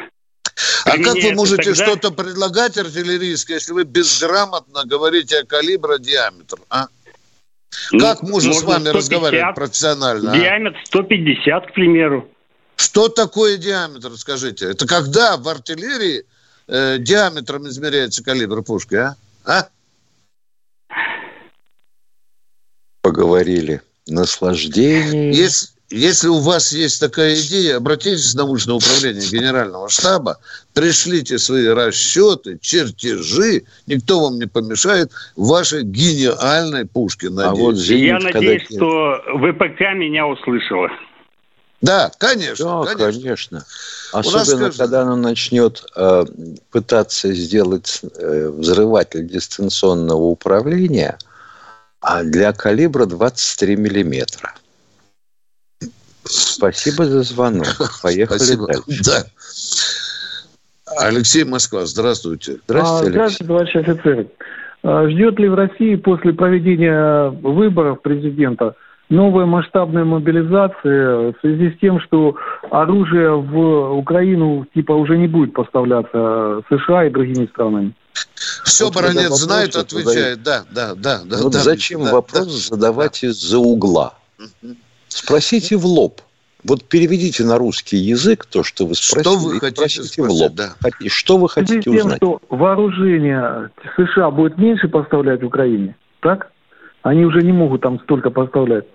А 0.85 0.97
как 0.97 1.15
вы 1.15 1.31
можете 1.33 1.73
тогда... 1.73 1.85
что-то 1.85 2.11
предлагать 2.11 2.77
артиллерийское, 2.77 3.57
если 3.57 3.73
вы 3.73 3.83
безграмотно 3.83 4.83
говорите 4.85 5.39
о 5.39 5.45
калибре 5.45 5.97
диаметра? 5.99 6.59
А? 6.69 6.87
Ну, 7.91 7.99
как 7.99 8.21
можно 8.21 8.53
с 8.53 8.61
вами 8.61 8.89
150, 8.89 8.95
разговаривать 8.95 9.55
профессионально? 9.55 10.31
А? 10.31 10.37
Диаметр 10.37 10.77
150, 10.85 11.67
к 11.67 11.73
примеру. 11.73 12.29
Что 12.75 13.09
такое 13.09 13.57
диаметр, 13.57 14.15
скажите? 14.17 14.69
Это 14.71 14.85
когда 14.85 15.37
в 15.37 15.47
артиллерии 15.47 16.25
э, 16.67 16.97
диаметром 16.99 17.67
измеряется 17.67 18.23
калибр 18.23 18.63
пушки, 18.63 18.95
а? 18.95 19.15
А? 19.45 19.67
Поговорили. 23.01 23.81
Наслаждение. 24.07 25.31
Если, 25.31 25.69
если 25.93 26.27
у 26.27 26.39
вас 26.39 26.73
есть 26.73 26.99
такая 26.99 27.35
идея, 27.35 27.77
обратитесь 27.77 28.33
в 28.33 28.37
научное 28.37 28.75
управление 28.75 29.29
Генерального 29.29 29.89
штаба, 29.89 30.39
пришлите 30.73 31.37
свои 31.37 31.67
расчеты, 31.67 32.57
чертежи, 32.59 33.63
никто 33.85 34.19
вам 34.19 34.39
не 34.39 34.47
помешает, 34.47 35.11
вашей 35.35 35.83
гениальной 35.83 36.85
пушке. 36.85 37.29
Надеюсь. 37.29 37.59
А 37.59 37.61
вот 37.61 37.75
зенит, 37.75 38.05
Я 38.05 38.19
надеюсь, 38.19 38.67
когда... 38.67 38.75
что 38.75 39.21
ВПК 39.37 39.81
меня 39.95 40.25
услышала. 40.25 40.89
Да, 41.81 42.11
конечно. 42.17 42.85
Да, 42.85 42.95
конечно. 42.95 43.21
конечно. 43.21 43.65
Особенно, 44.13 44.67
нас, 44.67 44.77
когда 44.77 45.01
она 45.01 45.15
начнет 45.15 45.83
э, 45.95 46.25
пытаться 46.71 47.33
сделать 47.33 48.01
э, 48.17 48.49
взрыватель 48.49 49.27
дистанционного 49.27 50.23
управления, 50.23 51.19
а 51.99 52.23
для 52.23 52.51
калибра 52.53 53.05
23 53.05 53.75
миллиметра. 53.75 54.55
Спасибо 56.25 57.05
за 57.05 57.23
звонок. 57.23 57.67
Поехали 58.01 58.37
Спасибо. 58.37 58.67
дальше. 58.67 59.03
Да. 59.03 59.23
Алексей 60.97 61.43
Москва, 61.43 61.85
здравствуйте. 61.85 62.59
Здравствуйте, 62.67 63.07
а, 63.07 63.11
Здравствуйте, 63.11 63.47
товарищ 63.47 63.75
офицер. 63.75 64.27
А, 64.83 65.09
ждет 65.09 65.39
ли 65.39 65.49
в 65.49 65.55
России 65.55 65.95
после 65.95 66.33
проведения 66.33 67.29
выборов 67.29 68.01
президента 68.01 68.75
новая 69.09 69.45
масштабная 69.45 70.05
мобилизация 70.05 71.31
в 71.31 71.35
связи 71.41 71.71
с 71.71 71.79
тем, 71.79 71.99
что 71.99 72.35
оружие 72.69 73.35
в 73.35 73.93
Украину 73.95 74.65
типа 74.73 74.91
уже 74.93 75.17
не 75.17 75.27
будет 75.27 75.53
поставляться 75.53 76.61
США 76.69 77.05
и 77.05 77.09
другими 77.09 77.47
странами. 77.47 77.93
Все 78.63 78.85
вот 78.85 78.95
баронет 78.95 79.31
знает, 79.31 79.75
отвечает. 79.75 80.43
Да, 80.43 80.63
да, 80.71 80.95
да. 80.95 81.21
да 81.25 81.37
вот 81.37 81.53
да, 81.53 81.59
зачем 81.59 82.03
да, 82.03 82.13
вопрос 82.13 82.45
да, 82.45 82.75
задавать 82.75 83.19
да. 83.21 83.27
из-за 83.27 83.57
угла? 83.57 84.15
Спросите 85.13 85.77
в 85.77 85.85
лоб. 85.85 86.21
Вот 86.63 86.85
переведите 86.85 87.43
на 87.43 87.57
русский 87.57 87.97
язык 87.97 88.45
то, 88.45 88.63
что 88.63 88.85
вы 88.85 88.95
спросили. 88.95 89.21
Что 89.21 89.37
вы 89.37 89.59
хотите 89.59 90.03
спросить, 90.03 90.17
в 90.17 90.31
лоб. 90.31 90.53
Да. 90.53 90.69
Что 91.07 91.37
вы 91.37 91.49
хотите 91.49 91.81
тем, 91.81 91.95
узнать? 91.95 92.17
что 92.17 92.41
вооружение 92.49 93.69
США 93.97 94.31
будет 94.31 94.57
меньше 94.57 94.87
поставлять 94.87 95.43
в 95.43 95.45
Украине, 95.45 95.95
так? 96.21 96.51
Они 97.03 97.25
уже 97.25 97.41
не 97.41 97.51
могут 97.51 97.81
там 97.81 97.99
столько 97.99 98.29
поставлять. 98.29 98.85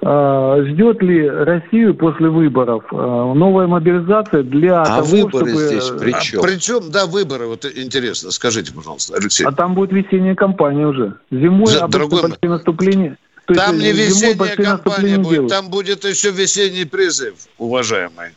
А, 0.00 0.62
ждет 0.62 1.02
ли 1.02 1.28
Россию 1.28 1.96
после 1.96 2.28
выборов 2.28 2.84
а, 2.92 3.34
новая 3.34 3.66
мобилизация 3.66 4.44
для 4.44 4.82
а 4.82 4.84
того, 4.84 5.06
выборы 5.08 5.50
чтобы... 5.50 5.66
здесь 5.66 5.90
при 5.90 6.12
чем? 6.22 6.40
А 6.40 6.42
при 6.44 6.60
чем, 6.60 6.90
да, 6.92 7.06
выборы, 7.06 7.46
вот 7.46 7.64
интересно, 7.66 8.30
скажите, 8.30 8.72
пожалуйста, 8.72 9.16
Алексей. 9.16 9.44
А 9.44 9.50
там 9.50 9.74
будет 9.74 9.90
весенняя 9.92 10.36
кампания 10.36 10.86
уже. 10.86 11.14
Зимой 11.32 11.66
За 11.66 11.84
обычно 11.84 11.98
другой... 11.98 12.22
большие 12.22 12.48
наступления. 12.48 13.18
Там 13.54 13.78
не 13.78 13.92
весенняя 13.92 14.56
кампания 14.56 15.16
будет, 15.16 15.30
делают. 15.30 15.50
там 15.50 15.70
будет 15.70 16.04
еще 16.04 16.30
весенний 16.30 16.84
призыв, 16.84 17.34
уважаемый. 17.56 18.32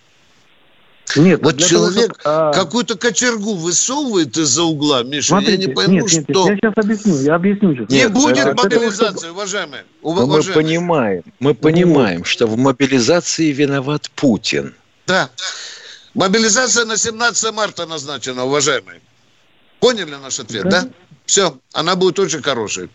Нет, 1.17 1.41
вот 1.43 1.58
человек 1.58 2.17
того, 2.17 2.52
чтобы, 2.54 2.63
какую-то 2.63 2.97
кочергу 2.97 3.56
высовывает 3.56 4.38
из-за 4.38 4.63
угла, 4.63 5.04
Миша, 5.04 5.30
смотрите, 5.30 5.63
я 5.63 5.67
не 5.67 5.74
пойму, 5.74 5.93
нет, 5.93 6.13
нет, 6.13 6.24
что... 6.30 6.50
я 6.50 6.56
сейчас 6.56 6.74
объясню, 6.78 7.15
я 7.21 7.36
объясню 7.36 7.76
сейчас. 7.76 7.89
Не 7.89 7.97
нет, 7.97 8.13
будет 8.13 8.45
а, 8.45 8.54
мобилизации, 8.54 9.21
того, 9.28 9.34
уважаемые. 9.34 9.84
уважаемые. 10.02 10.45
Мы 10.45 10.54
понимаем, 10.54 11.24
мы 11.39 11.54
понимаем, 11.54 12.24
что 12.24 12.47
в 12.47 12.58
мобилизации 12.58 13.52
виноват 13.52 14.10
Путин. 14.15 14.74
Да. 15.06 15.30
Мобилизация 16.13 16.86
на 16.86 16.95
17 16.95 17.54
марта 17.54 17.86
назначена, 17.86 18.45
уважаемые. 18.45 19.02
Поняли 19.82 20.15
наш 20.15 20.39
ответ, 20.39 20.63
да? 20.63 20.84
да? 20.84 20.89
Все, 21.26 21.58
она 21.74 21.95
будет 21.95 22.19
очень 22.19 22.41
хорошей. 22.41 22.89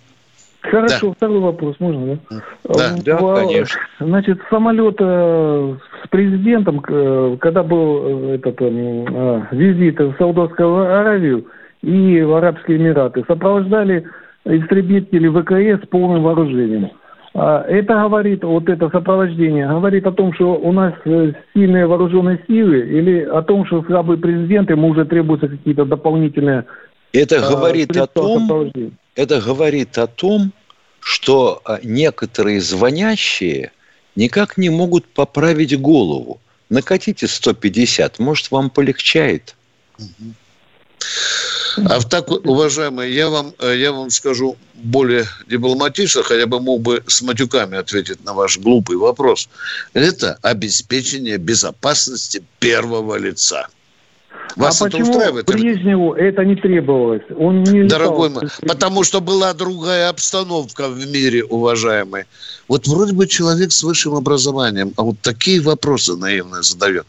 Хорошо, 0.63 1.09
да. 1.09 1.13
второй 1.15 1.41
вопрос, 1.41 1.77
можно, 1.79 2.19
да? 2.29 2.43
Да, 2.65 2.95
в, 2.97 3.03
да 3.05 3.35
конечно. 3.37 3.81
Значит, 4.01 4.39
самолет 4.51 4.97
э, 4.99 5.77
с 6.05 6.09
президентом, 6.09 6.83
э, 6.89 7.37
когда 7.41 7.63
был 7.63 8.31
этот 8.31 8.61
э, 8.61 9.43
визит 9.53 9.99
в 9.99 10.15
Саудовскую 10.19 10.99
Аравию 10.99 11.47
и 11.83 12.21
в 12.23 12.35
Арабские 12.35 12.79
Эмираты, 12.79 13.25
сопровождали 13.29 14.05
истребители 14.45 15.29
ВКС 15.29 15.85
с 15.85 15.89
полным 15.89 16.23
вооружением. 16.23 16.91
А 17.35 17.63
это 17.69 17.95
говорит, 17.95 18.43
вот 18.43 18.69
это 18.69 18.89
сопровождение, 18.89 19.69
говорит 19.69 20.07
о 20.07 20.13
том, 20.13 20.33
что 20.33 20.55
у 20.55 20.73
нас 20.73 20.95
сильные 21.55 21.87
вооруженные 21.87 22.43
силы 22.47 22.79
или 22.79 23.21
о 23.21 23.43
том, 23.43 23.67
что 23.67 23.83
слабый 23.83 24.17
президент, 24.17 24.71
ему 24.71 24.89
уже 24.89 25.05
требуются 25.05 25.49
какие-то 25.49 25.85
дополнительные 25.85 26.65
это 27.13 27.41
говорит 27.41 27.97
о 27.97 28.07
том, 28.07 28.71
это 29.17 29.41
говорит 29.41 29.99
о 29.99 30.07
том, 30.07 30.53
что 31.01 31.61
а, 31.65 31.81
некоторые 31.83 32.61
звонящие 32.61 33.73
никак 34.15 34.59
не 34.59 34.71
могут 34.71 35.07
поправить 35.07 35.79
голову. 35.81 36.41
Накатите 36.69 37.27
150, 37.27 38.19
может, 38.19 38.51
вам 38.51 38.71
полегчает. 38.71 39.55
А 41.77 42.01
в 42.01 42.09
так, 42.09 42.31
уважаемые, 42.31 43.15
я 43.15 43.29
вам, 43.29 43.55
э, 43.59 43.77
я 43.77 43.93
вам 43.93 44.11
скажу 44.11 44.57
более 44.75 45.27
дипломатично, 45.47 46.23
хотя 46.23 46.47
бы 46.47 46.59
мог 46.59 46.81
бы 46.81 47.05
с 47.07 47.21
матюками 47.23 47.77
ответить 47.77 48.25
на 48.25 48.33
ваш 48.33 48.59
глупый 48.59 48.97
вопрос. 48.97 49.49
Это 49.93 50.39
обеспечение 50.43 51.37
безопасности 51.37 52.43
первого 52.59 53.17
лица. 53.17 53.69
Вас 54.57 54.81
а 54.81 54.87
это 54.87 54.97
почему 54.97 55.11
устраивает? 55.11 55.47
Брежневу 55.47 56.15
это 56.15 56.45
не 56.45 56.57
требовалось? 56.57 57.23
Он 57.37 57.63
не 57.63 57.85
Дорогой 57.85 58.31
мой, 58.31 58.49
потому 58.63 59.05
что 59.05 59.21
была 59.21 59.53
другая 59.53 60.09
обстановка 60.09 60.89
в 60.89 61.07
мире, 61.07 61.45
уважаемый. 61.45 62.25
Вот 62.69 62.87
вроде 62.87 63.13
бы 63.13 63.27
человек 63.27 63.73
с 63.73 63.83
высшим 63.83 64.15
образованием, 64.15 64.93
а 64.97 65.03
вот 65.03 65.17
такие 65.21 65.61
вопросы 65.61 66.17
наивные 66.17 66.63
задает. 66.63 67.07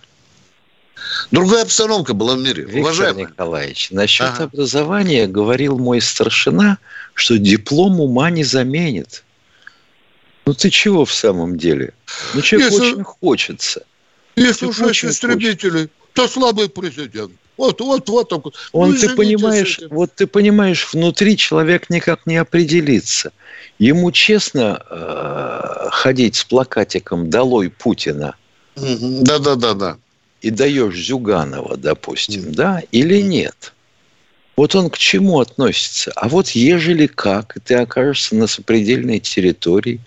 Другая 1.32 1.63
обстановка 1.63 2.13
была 2.13 2.36
в 2.36 2.40
мире, 2.40 2.63
Виктор 2.63 2.82
уважаемый. 2.82 3.24
Николаевич, 3.24 3.92
насчет 3.92 4.28
ага. 4.28 4.44
образования 4.46 5.28
говорил 5.28 5.78
мой 5.78 6.02
старшина, 6.02 6.78
что 7.13 7.38
диплом 7.38 8.00
ума 8.00 8.30
не 8.30 8.44
заменит. 8.44 9.24
Ну 10.46 10.54
ты 10.54 10.70
чего 10.70 11.06
в 11.06 11.13
самом 11.13 11.58
деле? 11.58 11.94
Ну 12.34 12.42
человек 12.42 12.72
Если... 12.72 12.92
очень 12.92 13.04
хочется. 13.04 13.84
Если 14.36 14.66
уж 14.68 14.80
истребители, 14.80 15.90
то 16.18 16.28
слабый 16.28 16.68
президент. 16.68 17.32
Вот, 17.58 17.80
вот, 17.80 18.10
вот 18.10 18.32
вот. 18.32 18.56
Он, 18.72 18.92
ну, 18.92 18.98
ты 18.98 19.10
понимаешь, 19.10 19.80
вот 19.92 20.14
ты 20.16 20.26
понимаешь, 20.26 20.92
внутри 20.92 21.38
человек 21.38 21.92
никак 21.92 22.26
не 22.26 22.38
определится. 22.38 23.32
Ему 23.78 24.12
честно 24.12 24.82
э, 24.90 25.90
ходить 25.92 26.36
с 26.38 26.44
плакатиком 26.44 27.30
«Долой 27.30 27.70
Путина». 27.70 28.36
Да, 28.76 29.38
да, 29.38 29.56
да, 29.56 29.74
да. 29.76 29.98
И 30.42 30.50
даешь 30.50 30.96
Зюганова, 30.96 31.78
допустим, 31.78 32.42
mm 32.42 32.52
да, 32.56 32.82
или 32.92 33.22
нет. 33.22 33.74
Вот 34.56 34.74
он 34.74 34.90
к 34.90 34.98
чему 34.98 35.40
относится? 35.40 36.12
А 36.16 36.30
вот 36.30 36.50
ежели 36.50 37.06
как, 37.06 37.58
и 37.58 37.60
ты 37.60 37.76
окажешься 37.76 38.36
на 38.36 38.48
сопредельной 38.48 39.20
территории, 39.20 40.00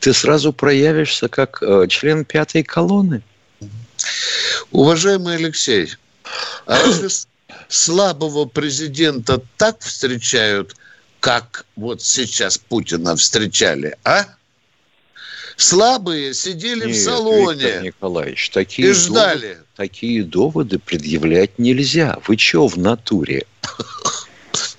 ты 0.00 0.12
сразу 0.12 0.52
проявишься 0.52 1.28
как 1.28 1.62
э, 1.62 1.86
член 1.88 2.24
пятой 2.24 2.64
колонны– 2.64 3.22
Уважаемый 4.70 5.36
Алексей, 5.36 5.94
а 6.66 6.78
если 6.86 7.08
слабого 7.68 8.46
президента 8.46 9.40
так 9.56 9.80
встречают, 9.80 10.74
как 11.20 11.64
вот 11.76 12.02
сейчас 12.02 12.58
Путина 12.58 13.16
встречали, 13.16 13.96
а? 14.04 14.26
Слабые 15.56 16.34
сидели 16.34 16.86
Нет, 16.86 16.96
в 16.96 17.02
салоне. 17.02 17.62
Виктор 17.62 17.82
Николаевич, 17.84 18.50
такие, 18.50 18.90
и 18.90 18.92
ждали. 18.92 19.40
Доводы, 19.40 19.66
такие 19.76 20.24
доводы 20.24 20.78
предъявлять 20.80 21.58
нельзя. 21.58 22.18
Вы 22.26 22.36
что 22.36 22.66
в 22.66 22.76
натуре? 22.76 23.46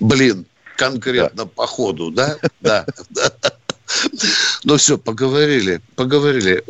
Блин, 0.00 0.44
конкретно 0.76 1.44
да. 1.44 1.46
по 1.46 1.66
ходу, 1.66 2.10
да? 2.10 2.38
Да. 2.60 2.86
Ну 4.64 4.76
все, 4.76 4.98
поговорили, 4.98 5.80
поговорили. 5.96 6.62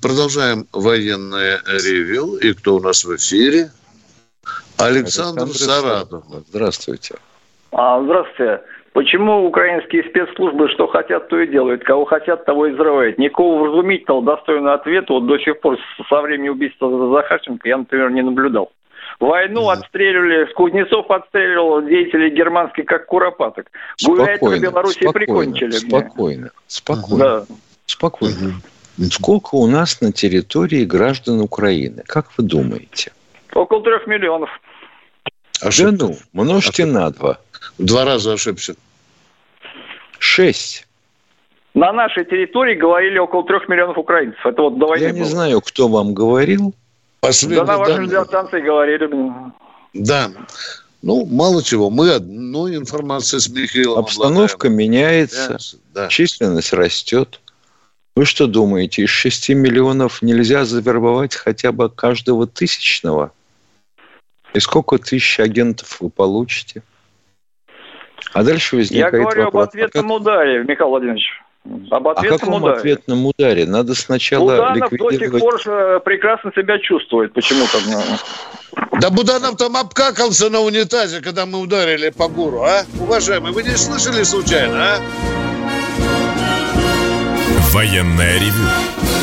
Продолжаем 0.00 0.66
военное 0.72 1.60
ревю. 1.66 2.36
И 2.36 2.52
кто 2.54 2.76
у 2.76 2.80
нас 2.80 3.04
в 3.04 3.16
эфире? 3.16 3.70
Александр, 4.78 5.42
Александр 5.42 5.54
Саратов. 5.54 6.24
Здравствуйте. 6.48 7.16
А, 7.72 8.02
здравствуйте. 8.02 8.60
Почему 8.92 9.46
украинские 9.46 10.04
спецслужбы 10.04 10.68
что 10.68 10.86
хотят, 10.86 11.28
то 11.28 11.40
и 11.40 11.46
делают. 11.46 11.82
Кого 11.82 12.04
хотят, 12.04 12.44
того 12.44 12.66
и 12.66 12.72
взрывают. 12.72 13.16
Никакого 13.16 13.62
вразумительного, 13.62 14.22
достойного 14.22 14.74
ответа 14.74 15.14
вот 15.14 15.26
до 15.26 15.38
сих 15.38 15.60
пор 15.60 15.78
со 16.08 16.20
времени 16.20 16.50
убийства 16.50 16.90
Захарченко 17.14 17.66
я, 17.68 17.78
например, 17.78 18.10
не 18.10 18.22
наблюдал. 18.22 18.70
Войну 19.20 19.66
да. 19.66 19.72
отстреливали, 19.72 20.52
Кузнецов 20.52 21.10
отстреливал 21.10 21.82
деятелей 21.82 22.30
германских, 22.30 22.86
как 22.86 23.06
куропаток. 23.06 23.70
Гуляйтеры 24.04 24.58
Беларуси 24.58 25.00
спокойно, 25.00 25.12
прикончили. 25.12 25.70
Спокойно, 25.70 26.50
спокойно. 26.66 27.24
Да. 27.24 27.44
Спокойно. 27.86 28.60
Сколько 29.10 29.54
у 29.54 29.66
нас 29.66 30.00
на 30.00 30.12
территории 30.12 30.84
граждан 30.84 31.40
Украины? 31.40 32.02
Как 32.06 32.26
вы 32.36 32.44
думаете? 32.44 33.12
Около 33.54 33.82
трех 33.82 34.06
миллионов. 34.06 34.50
Ошибка. 35.60 35.92
Да 35.92 36.06
ну, 36.08 36.16
множьте 36.32 36.84
на 36.84 37.10
два. 37.10 37.38
В 37.78 37.84
два 37.84 38.04
раза 38.04 38.32
ошибся. 38.34 38.74
Шесть. 40.18 40.86
На 41.74 41.92
нашей 41.92 42.24
территории 42.24 42.74
говорили 42.74 43.18
около 43.18 43.44
трех 43.44 43.68
миллионов 43.68 43.96
украинцев. 43.96 44.44
Это 44.44 44.62
вот 44.62 44.78
до 44.78 44.88
войны 44.88 45.04
Я 45.04 45.10
не 45.12 45.20
было. 45.20 45.28
знаю, 45.28 45.60
кто 45.60 45.88
вам 45.88 46.12
говорил. 46.12 46.74
Последний 47.22 47.56
да 47.58 47.64
на 47.64 47.78
вашей 47.78 47.98
радиостанции 47.98 48.60
говорили. 48.60 49.08
Да. 49.94 50.32
Ну, 51.02 51.24
мало 51.24 51.62
чего. 51.62 51.88
Мы 51.88 52.10
одну 52.10 52.68
информацию 52.68 53.38
с 53.38 53.48
Михаилом 53.48 54.00
Обстановка 54.00 54.66
обладаем. 54.66 54.76
меняется, 54.76 55.58
да. 55.94 56.08
численность 56.08 56.72
растет. 56.72 57.40
Вы 58.16 58.24
что 58.24 58.48
думаете, 58.48 59.02
из 59.02 59.10
6 59.10 59.50
миллионов 59.50 60.20
нельзя 60.20 60.64
завербовать 60.64 61.36
хотя 61.36 61.70
бы 61.70 61.88
каждого 61.88 62.48
тысячного? 62.48 63.32
И 64.52 64.58
сколько 64.58 64.98
тысяч 64.98 65.38
агентов 65.38 66.00
вы 66.00 66.10
получите? 66.10 66.82
А 68.32 68.42
дальше 68.42 68.76
возникает 68.76 69.14
Я 69.14 69.20
говорю 69.20 69.44
вопрос, 69.44 69.62
об 69.64 69.68
ответном 69.68 70.06
а 70.06 70.08
как... 70.08 70.20
ударе, 70.20 70.64
Михаил 70.64 70.90
Владимирович. 70.90 71.41
Об 71.90 72.08
О 72.08 72.14
каком 72.14 72.54
ударе. 72.54 72.76
ответном 72.78 73.26
ударе? 73.26 73.66
Надо 73.66 73.94
сначала 73.94 74.56
Буданов 74.56 74.92
ликвидировать... 74.92 75.18
до 75.18 75.38
сих 75.38 75.40
пор 75.40 75.60
э, 75.66 76.00
прекрасно 76.00 76.50
себя 76.56 76.78
чувствует 76.80 77.32
почему-то. 77.32 77.78
Да 79.00 79.10
Буданов 79.10 79.56
там 79.56 79.76
обкакался 79.76 80.50
на 80.50 80.60
унитазе, 80.60 81.20
когда 81.20 81.46
мы 81.46 81.60
ударили 81.60 82.10
по 82.10 82.28
гуру, 82.28 82.62
а? 82.62 82.82
Уважаемый, 82.98 83.52
вы 83.52 83.62
не 83.62 83.76
слышали 83.76 84.24
случайно, 84.24 84.96
а? 84.96 85.00
Военная 87.72 88.40
ревю. 88.40 88.68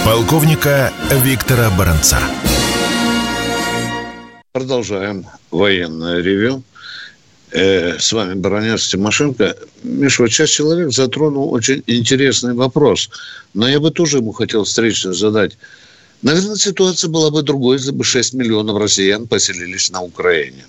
Полковника 0.05 0.91
Виктора 1.23 1.69
Баранца. 1.77 2.17
Продолжаем 4.53 5.25
военное 5.51 6.21
ревю 6.21 6.63
э, 7.51 7.97
с 7.99 8.11
вами 8.11 8.35
Баранец 8.35 8.87
Тимошенко. 8.87 9.55
Миша, 9.83 10.23
вот 10.23 10.31
сейчас 10.31 10.49
человек 10.49 10.91
затронул 10.91 11.51
очень 11.51 11.83
интересный 11.87 12.53
вопрос, 12.53 13.09
но 13.53 13.67
я 13.67 13.79
бы 13.79 13.91
тоже 13.91 14.17
ему 14.17 14.31
хотел 14.31 14.63
встречно 14.63 15.13
задать. 15.13 15.57
Наверное, 16.21 16.55
ситуация 16.55 17.09
была 17.09 17.29
бы 17.31 17.41
другой, 17.43 17.77
если 17.77 17.91
бы 17.91 18.03
6 18.03 18.33
миллионов 18.33 18.77
россиян 18.77 19.27
поселились 19.27 19.89
на 19.89 20.01
Украине. 20.01 20.65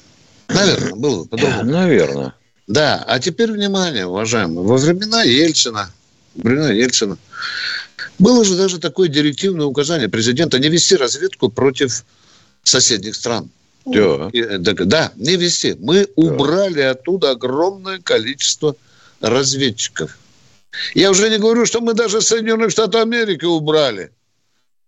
Наверное, 0.48 0.94
было 0.94 1.22
бы 1.22 1.28
по-другому. 1.28 1.64
Наверное. 1.64 2.34
Да, 2.66 3.04
а 3.06 3.18
теперь 3.18 3.50
внимание, 3.50 4.06
уважаемые. 4.06 4.64
Во 4.64 4.76
времена 4.76 5.24
Ельцина, 5.24 5.92
времена 6.36 6.70
Ельцина, 6.70 7.18
было 8.20 8.44
же 8.44 8.56
даже 8.56 8.78
такое 8.78 9.08
директивное 9.08 9.66
указание 9.66 10.08
президента 10.08 10.58
не 10.58 10.68
вести 10.68 10.94
разведку 10.94 11.48
против 11.48 12.04
соседних 12.62 13.16
стран. 13.16 13.50
Да. 13.86 14.30
Да, 14.32 15.12
не 15.16 15.36
вести. 15.36 15.76
Мы 15.80 16.06
да. 16.06 16.12
убрали 16.16 16.80
оттуда 16.80 17.30
огромное 17.30 17.98
количество 17.98 18.76
разведчиков. 19.20 20.18
Я 20.94 21.10
уже 21.10 21.30
не 21.30 21.38
говорю, 21.38 21.66
что 21.66 21.80
мы 21.80 21.94
даже 21.94 22.20
Соединенных 22.20 22.70
Штатов 22.70 23.02
Америки 23.02 23.44
убрали. 23.44 24.12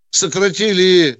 Сократили 0.09 1.19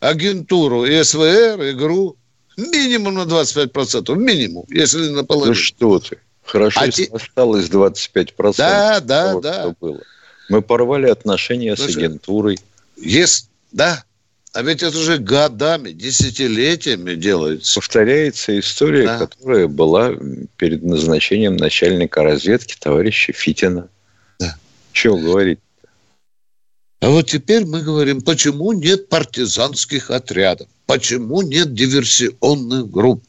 агентуру 0.00 0.84
и 0.84 1.02
СВР, 1.02 1.62
и 1.62 1.72
ГРУ 1.72 2.16
минимум 2.56 3.14
на 3.14 3.22
25%. 3.22 4.14
Минимум, 4.16 4.64
если 4.68 5.08
наполовину. 5.08 5.54
Ну 5.54 5.54
что 5.54 5.98
ты. 6.00 6.18
Хорошо, 6.44 6.80
а 6.80 6.86
если 6.86 7.04
те... 7.04 7.12
осталось 7.12 7.66
25%. 7.66 8.54
Да, 8.56 9.00
да, 9.00 9.28
того, 9.28 9.40
да. 9.40 9.60
Что 9.62 9.74
было. 9.80 10.00
Мы 10.48 10.62
порвали 10.62 11.08
отношения 11.08 11.76
Слушай, 11.76 11.92
с 11.92 11.96
агентурой. 11.98 12.58
Есть, 12.96 13.50
да, 13.70 14.04
А 14.54 14.62
ведь 14.62 14.82
это 14.82 14.96
же 14.96 15.18
годами, 15.18 15.90
десятилетиями 15.92 17.14
делается. 17.14 17.74
Повторяется 17.74 18.58
история, 18.58 19.04
да. 19.04 19.18
которая 19.18 19.68
была 19.68 20.12
перед 20.56 20.82
назначением 20.82 21.56
начальника 21.56 22.22
разведки 22.22 22.74
товарища 22.78 23.32
Фитина. 23.32 23.88
Да. 24.38 24.56
Чего 24.92 25.18
говорить? 25.18 25.58
А 27.00 27.10
вот 27.10 27.26
теперь 27.26 27.64
мы 27.64 27.82
говорим, 27.82 28.22
почему 28.22 28.72
нет 28.72 29.08
партизанских 29.08 30.10
отрядов? 30.10 30.66
Почему 30.86 31.42
нет 31.42 31.74
диверсионных 31.74 32.90
групп? 32.90 33.22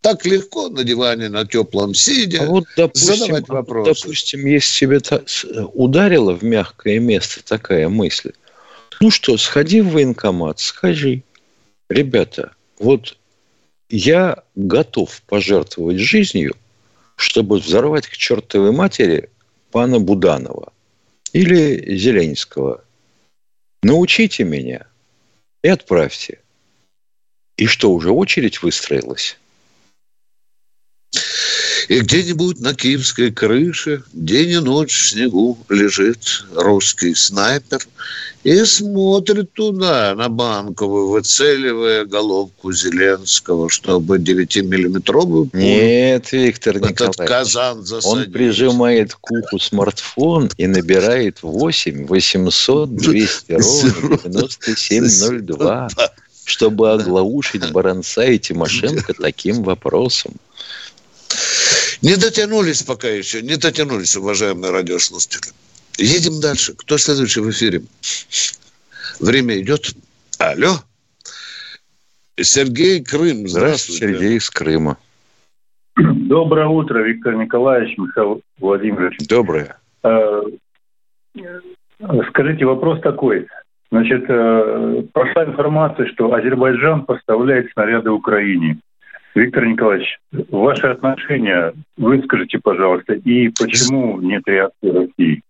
Так 0.00 0.26
легко 0.26 0.68
на 0.68 0.84
диване, 0.84 1.28
на 1.28 1.46
теплом 1.46 1.94
сидя, 1.94 2.42
а 2.42 2.46
вот, 2.46 2.64
допустим, 2.76 3.16
задавать 3.16 3.48
вопросы. 3.48 4.02
Допустим, 4.02 4.46
если 4.46 4.86
тебе 4.86 5.00
ударило 5.72 6.32
в 6.32 6.42
мягкое 6.42 6.98
место 7.00 7.42
такая 7.42 7.88
мысль, 7.88 8.32
ну 9.00 9.10
что, 9.10 9.36
сходи 9.36 9.80
в 9.80 9.90
военкомат, 9.90 10.58
скажи, 10.58 11.22
ребята, 11.88 12.52
вот 12.78 13.16
я 13.88 14.42
готов 14.54 15.22
пожертвовать 15.22 15.98
жизнью, 15.98 16.56
чтобы 17.16 17.58
взорвать 17.58 18.06
к 18.06 18.16
чертовой 18.16 18.72
матери 18.72 19.30
пана 19.70 20.00
Буданова 20.00 20.72
или 21.32 21.96
Зеленского. 21.96 22.84
Научите 23.82 24.44
меня 24.44 24.86
и 25.62 25.68
отправьте. 25.68 26.40
И 27.56 27.66
что, 27.66 27.92
уже 27.92 28.10
очередь 28.10 28.62
выстроилась? 28.62 29.38
И 31.88 32.00
где-нибудь 32.00 32.60
на 32.60 32.74
киевской 32.74 33.30
крыше 33.30 34.02
день 34.12 34.50
и 34.50 34.58
ночь 34.58 34.92
в 34.92 35.08
снегу 35.10 35.56
лежит 35.68 36.44
русский 36.54 37.14
снайпер 37.14 37.78
и 38.42 38.64
смотрит 38.64 39.52
туда, 39.52 40.14
на 40.16 40.28
банковую, 40.28 41.08
выцеливая 41.08 42.04
головку 42.04 42.72
Зеленского, 42.72 43.68
чтобы 43.70 44.18
9-миллиметровую 44.18 45.50
Нет, 45.52 46.32
Виктор 46.32 46.80
Николаевич, 46.80 47.28
казан 47.28 47.84
засадить. 47.84 48.26
он 48.26 48.32
прижимает 48.32 49.14
к 49.14 49.30
уху 49.30 49.58
смартфон 49.60 50.50
и 50.56 50.66
набирает 50.66 51.42
8 51.42 52.06
800 52.06 52.96
200 52.96 53.52
ровно 53.52 54.18
9702 54.24 55.88
чтобы 56.46 56.92
оглаушить 56.92 57.72
Баранца 57.72 58.24
и 58.24 58.38
Тимошенко 58.38 59.14
таким 59.14 59.64
вопросом. 59.64 60.34
Не 62.02 62.16
дотянулись 62.16 62.82
пока 62.82 63.08
еще, 63.08 63.42
не 63.42 63.56
дотянулись, 63.56 64.16
уважаемые 64.16 64.72
радиослушатели. 64.72 65.52
Едем 65.98 66.40
дальше. 66.40 66.74
Кто 66.74 66.98
следующий 66.98 67.40
в 67.40 67.50
эфире? 67.50 67.82
Время 69.20 69.60
идет. 69.60 69.94
Алло. 70.38 70.76
Сергей 72.38 73.02
Крым. 73.02 73.48
Здравствуйте. 73.48 73.48
Здравствуйте, 73.48 73.98
Сергей 73.98 74.36
из 74.36 74.50
Крыма. 74.50 74.98
Доброе 75.96 76.66
утро, 76.66 76.98
Виктор 76.98 77.34
Николаевич, 77.36 77.96
Михаил 77.96 78.42
Владимирович. 78.58 79.16
Доброе. 79.26 79.76
Э, 80.04 80.42
скажите, 82.28 82.66
вопрос 82.66 83.00
такой. 83.00 83.46
Значит, 83.90 84.24
э, 84.28 85.02
прошла 85.14 85.44
информация, 85.46 86.06
что 86.08 86.34
Азербайджан 86.34 87.06
поставляет 87.06 87.72
снаряды 87.72 88.10
Украине. 88.10 88.78
Виктор 89.36 89.66
Николаевич, 89.66 90.18
ваши 90.32 90.86
отношения 90.86 91.74
выскажите, 91.98 92.58
пожалуйста, 92.58 93.12
и 93.12 93.48
почему 93.50 94.18
нет 94.22 94.42
реакции 94.46 94.88
России? 94.88 95.42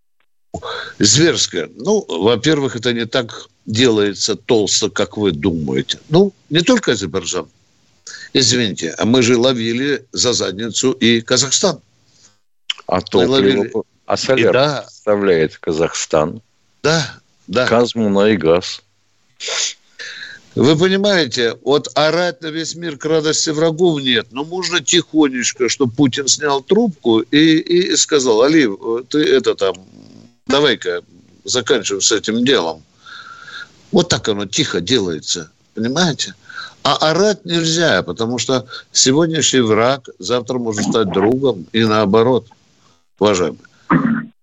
Зверская. 0.99 1.69
Ну, 1.73 2.03
во-первых, 2.07 2.75
это 2.75 2.91
не 2.91 3.05
так 3.05 3.47
делается 3.65 4.35
толсто, 4.35 4.89
как 4.89 5.15
вы 5.15 5.31
думаете. 5.31 5.99
Ну, 6.09 6.33
не 6.49 6.59
только 6.59 6.91
Азербайджан. 6.91 7.47
Извините, 8.33 8.93
а 8.97 9.05
мы 9.05 9.21
же 9.21 9.37
ловили 9.37 10.05
за 10.11 10.33
задницу 10.33 10.91
и 10.91 11.21
Казахстан. 11.21 11.79
А 12.87 12.99
топливо, 12.99 13.31
ловили... 13.31 13.73
а 14.05 14.17
соляр 14.17 14.53
да. 14.53 14.83
составляет 14.83 15.57
Казахстан. 15.59 16.41
Да, 16.83 17.19
да. 17.47 17.65
Казмуна 17.67 18.31
и 18.31 18.35
газ. 18.35 18.83
Вы 20.57 20.75
понимаете, 20.75 21.55
вот 21.63 21.87
орать 21.93 22.41
на 22.41 22.47
весь 22.47 22.73
мир 22.73 22.97
к 22.97 23.05
радости 23.05 23.51
врагов 23.51 24.01
нет. 24.01 24.29
Но 24.31 24.43
можно 24.43 24.83
тихонечко, 24.83 25.69
чтобы 25.69 25.93
Путин 25.93 26.27
снял 26.27 26.63
трубку 26.63 27.19
и, 27.19 27.59
и 27.59 27.95
сказал, 27.95 28.41
Али, 28.41 28.67
ты 29.07 29.19
это 29.19 29.53
там, 29.53 29.75
давай-ка 30.47 31.03
заканчиваем 31.43 32.01
с 32.01 32.11
этим 32.11 32.43
делом. 32.43 32.81
Вот 33.91 34.09
так 34.09 34.27
оно 34.29 34.47
тихо 34.47 34.81
делается, 34.81 35.51
понимаете? 35.75 36.33
А 36.81 36.95
орать 37.11 37.45
нельзя, 37.45 38.01
потому 38.01 38.39
что 38.39 38.65
сегодняшний 38.91 39.59
враг 39.59 40.09
завтра 40.17 40.57
может 40.57 40.87
стать 40.87 41.11
другом 41.11 41.67
и 41.71 41.83
наоборот, 41.83 42.47
уважаемые. 43.19 43.61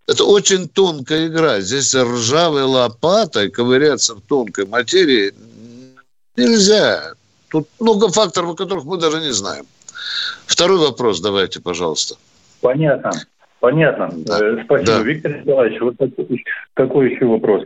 Это 0.06 0.22
очень 0.22 0.68
тонкая 0.68 1.26
игра. 1.26 1.60
Здесь 1.60 1.92
ржавой 1.92 2.62
лопатой 2.62 3.50
ковыряться 3.50 4.14
в 4.14 4.20
тонкой 4.20 4.66
материи 4.66 5.34
Нельзя. 6.36 7.14
Тут 7.50 7.68
много 7.80 8.08
факторов, 8.08 8.50
о 8.50 8.54
которых 8.54 8.84
мы 8.84 8.98
даже 8.98 9.20
не 9.20 9.32
знаем. 9.32 9.64
Второй 10.46 10.78
вопрос 10.78 11.20
давайте, 11.20 11.60
пожалуйста. 11.60 12.16
Понятно. 12.60 13.12
Понятно. 13.60 14.10
Да. 14.12 14.40
Э, 14.40 14.64
спасибо, 14.64 14.86
да. 14.86 15.02
Виктор 15.02 15.38
Николаевич. 15.38 15.80
Вот 15.80 15.96
такой, 15.96 16.44
такой 16.74 17.12
еще 17.12 17.26
вопрос. 17.26 17.64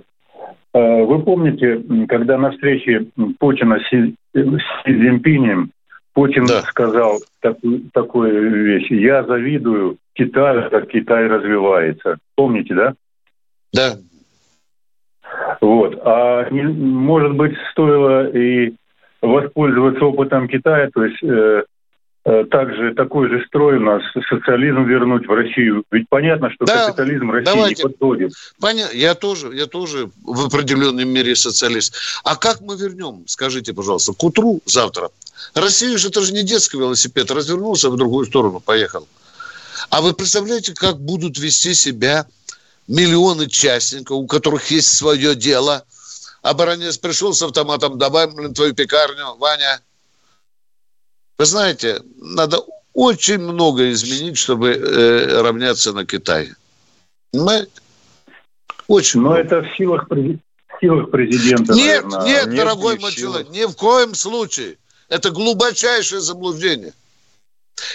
Э, 0.74 1.02
вы 1.04 1.22
помните, 1.22 1.82
когда 2.08 2.38
на 2.38 2.52
встрече 2.52 3.06
Путина 3.38 3.78
с 3.80 3.88
Си 3.90 4.16
Цзиньпинем 4.84 5.72
Путин 6.12 6.46
да. 6.46 6.62
сказал 6.62 7.20
такую, 7.40 7.90
такую 7.92 8.64
вещь. 8.64 8.90
Я 8.90 9.24
завидую 9.24 9.98
Китаю, 10.14 10.68
как 10.70 10.88
Китай 10.88 11.26
развивается. 11.26 12.18
Помните, 12.34 12.74
да? 12.74 12.94
Да. 13.72 13.96
Вот. 15.60 15.98
А 16.04 16.48
может 16.50 17.34
быть, 17.34 17.54
стоило 17.72 18.28
и 18.28 18.74
воспользоваться 19.20 20.04
опытом 20.04 20.48
Китая, 20.48 20.90
то 20.94 21.04
есть 21.04 21.22
э, 21.22 21.64
э, 22.24 22.44
также 22.44 22.94
такой 22.94 23.28
же 23.28 23.44
строй 23.46 23.78
у 23.78 23.80
нас, 23.80 24.02
социализм 24.28 24.84
вернуть 24.84 25.26
в 25.26 25.30
Россию. 25.32 25.82
Ведь 25.90 26.08
понятно, 26.08 26.50
что 26.50 26.64
да, 26.64 26.86
капитализм 26.86 27.30
России 27.30 27.44
давайте. 27.46 27.82
не 27.82 27.88
подходит. 27.88 28.32
Понятно. 28.60 28.96
Я 28.96 29.14
тоже, 29.14 29.48
я 29.54 29.66
тоже 29.66 30.10
в 30.24 30.46
определенной 30.46 31.04
мере 31.04 31.34
социалист. 31.34 31.94
А 32.24 32.36
как 32.36 32.60
мы 32.60 32.76
вернем, 32.76 33.24
скажите, 33.26 33.74
пожалуйста, 33.74 34.12
к 34.12 34.22
утру 34.22 34.60
завтра? 34.66 35.08
Россия 35.54 35.96
же 35.98 36.08
это 36.08 36.20
же 36.20 36.32
не 36.32 36.42
детский 36.44 36.78
велосипед, 36.78 37.30
развернулся 37.30 37.90
в 37.90 37.96
другую 37.96 38.26
сторону, 38.26 38.60
поехал. 38.60 39.06
А 39.90 40.00
вы 40.00 40.12
представляете, 40.12 40.74
как 40.74 40.98
будут 40.98 41.38
вести 41.38 41.74
себя 41.74 42.26
миллионы 42.88 43.46
частников, 43.48 44.16
у 44.16 44.26
которых 44.26 44.70
есть 44.70 44.96
свое 44.96 45.34
дело. 45.34 45.84
А 46.42 46.54
баронец 46.54 46.98
пришел 46.98 47.34
с 47.34 47.42
автоматом, 47.42 47.98
давай, 47.98 48.26
блин, 48.26 48.54
твою 48.54 48.74
пекарню, 48.74 49.36
Ваня. 49.36 49.80
Вы 51.36 51.44
знаете, 51.44 52.02
надо 52.16 52.64
очень 52.94 53.38
много 53.38 53.92
изменить, 53.92 54.38
чтобы 54.38 54.70
э, 54.70 55.40
равняться 55.42 55.92
на 55.92 56.04
Китай. 56.04 56.52
Понимаете? 57.30 57.70
Очень 58.88 59.20
Но 59.20 59.28
много. 59.28 59.42
это 59.42 59.60
в 59.60 59.76
силах, 59.76 60.08
в 60.08 60.80
силах 60.80 61.10
президента. 61.10 61.74
Нет, 61.74 62.04
наверное. 62.04 62.26
нет, 62.26 62.46
нет, 62.46 62.56
дорогой 62.56 62.98
мой 62.98 63.12
человек, 63.12 63.50
ни 63.50 63.64
в 63.64 63.74
коем 63.74 64.14
случае. 64.14 64.78
Это 65.08 65.30
глубочайшее 65.30 66.20
заблуждение. 66.20 66.92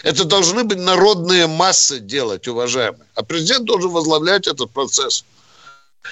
Это 0.04 0.26
должны 0.26 0.64
быть 0.64 0.80
народные 0.80 1.48
массы 1.48 2.00
делать, 2.00 2.48
уважаемые. 2.48 3.06
А 3.16 3.24
президент 3.24 3.66
должен 3.66 3.92
возглавлять 3.92 4.48
этот 4.48 4.72
процесс. 4.72 5.26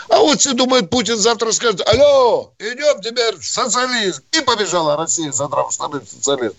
А 0.09 0.19
вот 0.19 0.39
все 0.39 0.53
думают, 0.53 0.89
Путин 0.89 1.17
завтра 1.17 1.51
скажет, 1.51 1.81
алло, 1.87 2.53
идем 2.59 3.01
теперь 3.01 3.35
в 3.35 3.45
социализм. 3.45 4.23
И 4.31 4.41
побежала 4.41 4.95
Россия, 4.95 5.31
задрав 5.31 5.71
штаны 5.71 5.99
в 5.99 6.07
социализм. 6.07 6.55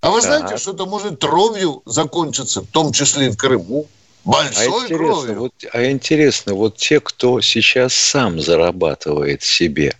А 0.00 0.10
вы 0.10 0.20
знаете, 0.20 0.48
да. 0.50 0.58
что 0.58 0.72
это 0.72 0.84
может 0.86 1.20
кровью 1.20 1.82
закончиться, 1.86 2.62
в 2.62 2.66
том 2.66 2.92
числе 2.92 3.28
и 3.28 3.30
в 3.30 3.36
Крыму? 3.36 3.86
Большой 4.24 4.66
а 4.66 4.66
интересно, 4.66 4.96
кровью. 4.96 5.38
Вот, 5.38 5.52
а 5.72 5.90
интересно, 5.90 6.54
вот 6.54 6.76
те, 6.76 7.00
кто 7.00 7.40
сейчас 7.40 7.94
сам 7.94 8.40
зарабатывает 8.40 9.42
себе, 9.42 9.96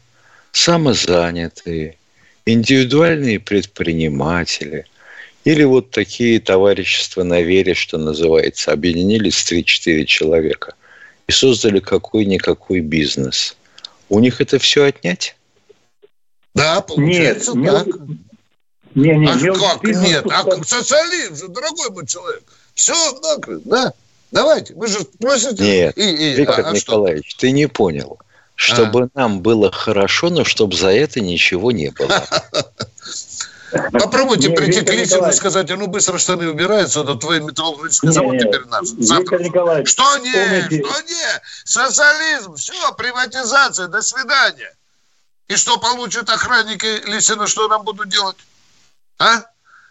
самозанятые, 0.52 1.96
индивидуальные 2.44 3.38
предприниматели– 3.38 4.86
или 5.46 5.62
вот 5.62 5.92
такие 5.92 6.40
товарищества 6.40 7.22
на 7.22 7.40
вере, 7.40 7.74
что 7.74 7.98
называется, 7.98 8.72
объединились 8.72 9.46
3-4 9.48 10.04
человека 10.04 10.74
и 11.28 11.32
создали 11.32 11.78
какой-никакой 11.78 12.80
бизнес. 12.80 13.56
У 14.08 14.18
них 14.18 14.40
это 14.40 14.58
все 14.58 14.86
отнять? 14.86 15.36
Да, 16.52 16.80
получается 16.80 17.52
нет, 17.56 17.72
так. 17.72 17.86
Не, 18.96 19.16
не, 19.16 19.28
а 19.28 19.34
не, 19.36 19.54
как 19.54 19.82
бизнес, 19.84 20.08
нет? 20.08 20.26
А 20.28 20.42
как 20.42 20.66
социализм 20.66 21.36
же, 21.36 21.46
дорогой 21.46 21.90
мой 21.90 22.06
человек. 22.08 22.42
Все 22.74 23.12
так, 23.22 23.62
да. 23.62 23.92
Давайте, 24.32 24.74
вы 24.74 24.88
же 24.88 24.98
просите. 25.20 25.62
Нет, 25.62 25.96
и, 25.96 26.10
и, 26.10 26.32
Виктор 26.32 26.66
а, 26.66 26.70
а 26.70 26.72
Николаевич, 26.72 27.30
что? 27.30 27.42
ты 27.42 27.52
не 27.52 27.68
понял. 27.68 28.18
чтобы 28.56 29.02
а. 29.02 29.08
нам 29.14 29.42
было 29.42 29.70
хорошо, 29.70 30.28
но 30.28 30.42
чтобы 30.42 30.74
за 30.74 30.88
это 30.88 31.20
ничего 31.20 31.70
не 31.70 31.92
было. 31.92 32.26
Попробуйте 33.92 34.48
нет, 34.48 34.56
прийти 34.56 34.78
Виктор 34.80 34.94
к 34.94 34.98
Лисину 34.98 35.28
и 35.28 35.32
сказать, 35.32 35.70
а 35.70 35.76
ну 35.76 35.86
быстро 35.86 36.18
штаны 36.18 36.48
убираются, 36.48 37.00
это 37.00 37.14
твой 37.16 37.40
металлургический 37.40 38.10
завод 38.10 38.34
нет, 38.34 38.42
теперь 38.42 38.64
наш. 38.66 38.86
Завтра. 38.88 39.38
Что 39.84 40.18
не, 40.18 40.32
помните... 40.32 40.84
что 40.84 41.02
не, 41.02 41.42
социализм, 41.64 42.54
все, 42.54 42.92
приватизация, 42.94 43.88
до 43.88 44.02
свидания. 44.02 44.72
И 45.48 45.56
что 45.56 45.78
получат 45.78 46.28
охранники 46.28 47.08
Лисина, 47.08 47.46
что 47.46 47.68
нам 47.68 47.82
будут 47.84 48.08
делать? 48.08 48.36
А? 49.18 49.42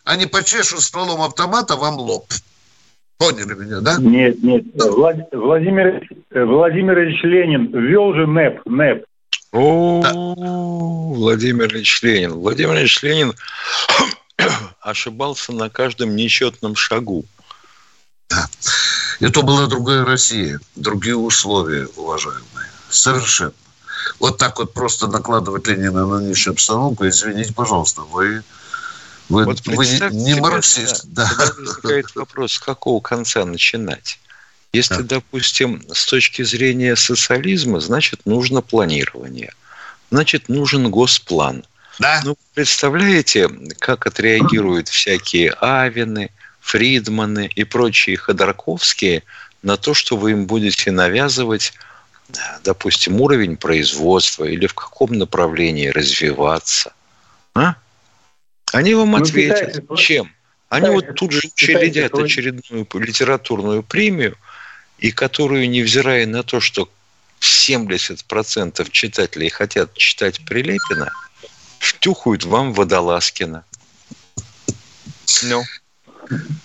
Они 0.04 0.26
почешут 0.26 0.82
стволом 0.82 1.22
автомата 1.22 1.76
вам 1.76 1.96
лоб. 1.96 2.26
Поняли 3.18 3.54
меня, 3.54 3.80
да? 3.80 3.96
Нет, 3.98 4.44
нет. 4.44 4.66
Владимир, 4.76 6.08
Владимир 6.32 7.00
Ленин 7.00 7.72
ввел 7.72 8.14
же 8.14 8.28
НЭП, 8.28 8.62
НЭП. 8.66 9.06
О, 9.56 10.02
да. 10.04 10.12
Владимир 11.18 11.74
Ильич 11.74 12.02
Ленин. 12.02 12.34
Владимир 12.34 12.78
Ильич 12.78 13.02
Ленин 13.02 13.34
ошибался 14.82 15.54
на 15.54 15.70
каждом 15.70 16.16
нечетном 16.16 16.76
шагу. 16.76 17.24
Да. 18.30 18.50
Это 19.22 19.42
была 19.44 19.68
другая 19.68 20.04
Россия, 20.04 20.60
другие 20.76 21.16
условия, 21.16 21.88
уважаемые. 21.96 22.70
Совершенно. 22.90 23.54
Вот 24.20 24.38
так 24.38 24.60
вот 24.60 24.74
просто 24.74 25.08
накладывать 25.08 25.68
Ленина 25.68 26.06
на 26.06 26.20
нынешнюю 26.20 26.54
обстановку, 26.54 27.08
извините, 27.08 27.54
пожалуйста, 27.54 28.02
вы, 28.02 28.44
вы, 29.30 29.46
вот 29.46 29.62
вы 29.66 29.86
не 30.12 30.36
марксист. 30.36 31.06
Да. 31.06 31.32
Возникает 31.38 32.14
вопрос, 32.16 32.54
с 32.54 32.60
какого 32.60 33.00
конца 33.00 33.46
начинать? 33.46 34.20
Если, 34.76 35.04
да. 35.04 35.16
допустим, 35.16 35.82
с 35.94 36.06
точки 36.06 36.42
зрения 36.42 36.98
социализма, 36.98 37.80
значит, 37.80 38.26
нужно 38.26 38.62
планирование. 38.62 39.54
Значит, 40.12 40.50
нужен 40.50 40.92
госплан. 40.92 41.64
Да. 41.98 42.22
Ну, 42.26 42.36
представляете, 42.54 43.50
как 43.80 44.06
отреагируют 44.06 44.90
всякие 44.90 45.52
Авины, 45.52 46.30
Фридманы 46.60 47.50
и 47.56 47.64
прочие 47.64 48.18
Ходорковские 48.18 49.24
на 49.64 49.78
то, 49.78 49.94
что 49.94 50.18
вы 50.18 50.32
им 50.32 50.46
будете 50.46 50.92
навязывать, 50.92 51.72
допустим, 52.66 53.22
уровень 53.22 53.56
производства 53.56 54.44
или 54.44 54.68
в 54.68 54.74
каком 54.74 55.14
направлении 55.14 55.88
развиваться. 55.88 56.92
А? 57.54 57.76
Они 58.74 58.94
вам 58.94 59.12
ну, 59.12 59.18
ответят, 59.24 59.74
питайте, 59.74 59.96
чем? 59.96 60.34
Они 60.68 60.88
питайте, 60.88 61.08
вот 61.08 61.16
тут 61.16 61.32
же 61.32 61.42
учредят 61.46 62.14
очередную 62.14 62.86
литературную 62.94 63.82
премию– 63.82 64.36
и 65.00 65.12
которую, 65.12 65.70
невзирая 65.70 66.26
на 66.26 66.44
то, 66.44 66.60
что 66.60 66.90
70% 67.40 68.90
читателей 68.92 69.50
хотят 69.50 69.94
читать 69.94 70.44
Прилепина, 70.46 71.12
втюхают 71.80 72.46
вам 72.46 72.74
Водолазкина. 72.74 73.64
Ну. 75.44 75.62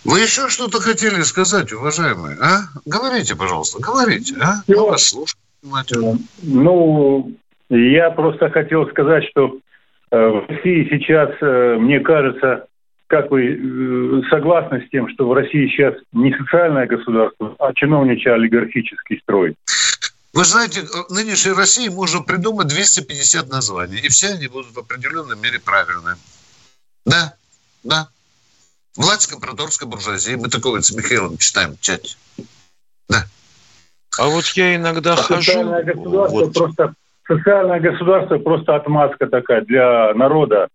Вы 0.04 0.20
еще 0.20 0.48
что-то 0.48 0.80
хотели 0.80 1.20
сказать, 1.22 1.72
уважаемые? 1.72 2.38
А? 2.40 2.62
Говорите, 2.86 3.36
пожалуйста, 3.36 3.78
говорите. 3.80 4.34
А? 4.40 4.62
Мы 4.66 4.86
вас 4.86 5.08
слушаем. 5.08 6.26
Ну, 6.42 7.32
я 7.68 8.10
просто 8.10 8.48
хотел 8.50 8.88
сказать, 8.88 9.24
что 9.30 9.58
э, 10.10 10.16
в 10.16 10.46
России 10.48 10.88
сейчас, 10.90 11.30
э, 11.42 11.76
мне 11.78 12.00
кажется, 12.00 12.66
как 13.10 13.28
вы 13.32 13.54
э, 13.54 14.22
согласны 14.30 14.86
с 14.86 14.90
тем, 14.90 15.08
что 15.08 15.28
в 15.28 15.32
России 15.32 15.66
сейчас 15.66 15.94
не 16.12 16.32
социальное 16.32 16.86
государство, 16.86 17.56
а 17.58 17.74
чиновничий 17.74 18.32
олигархический 18.32 19.18
строй? 19.22 19.56
Вы 20.32 20.44
знаете, 20.44 20.82
в 20.82 21.12
нынешней 21.12 21.52
России 21.52 21.88
можно 21.88 22.22
придумать 22.22 22.68
250 22.68 23.48
названий, 23.48 23.98
и 23.98 24.08
все 24.08 24.34
они 24.34 24.46
будут 24.46 24.70
в 24.72 24.78
определенной 24.78 25.36
мере 25.36 25.58
правильные. 25.58 26.14
Да, 27.04 27.34
да. 27.82 28.08
Власть 28.96 29.26
компрадорской 29.26 29.88
буржуазии. 29.88 30.36
Мы 30.36 30.48
такого 30.48 30.80
с 30.80 30.92
Михаилом 30.92 31.36
читаем 31.36 31.76
в 31.76 31.80
чате. 31.80 32.14
Да. 33.08 33.24
А 34.20 34.28
вот 34.28 34.44
я 34.54 34.76
иногда 34.76 35.14
а 35.14 35.16
хожу... 35.16 35.42
Социальное 35.42 35.82
государство, 35.82 36.38
вот. 36.38 36.54
просто, 36.54 36.94
социальное 37.26 37.80
государство 37.80 38.38
просто 38.38 38.76
отмазка 38.76 39.26
такая 39.26 39.62
для 39.62 40.14
народа, 40.14 40.68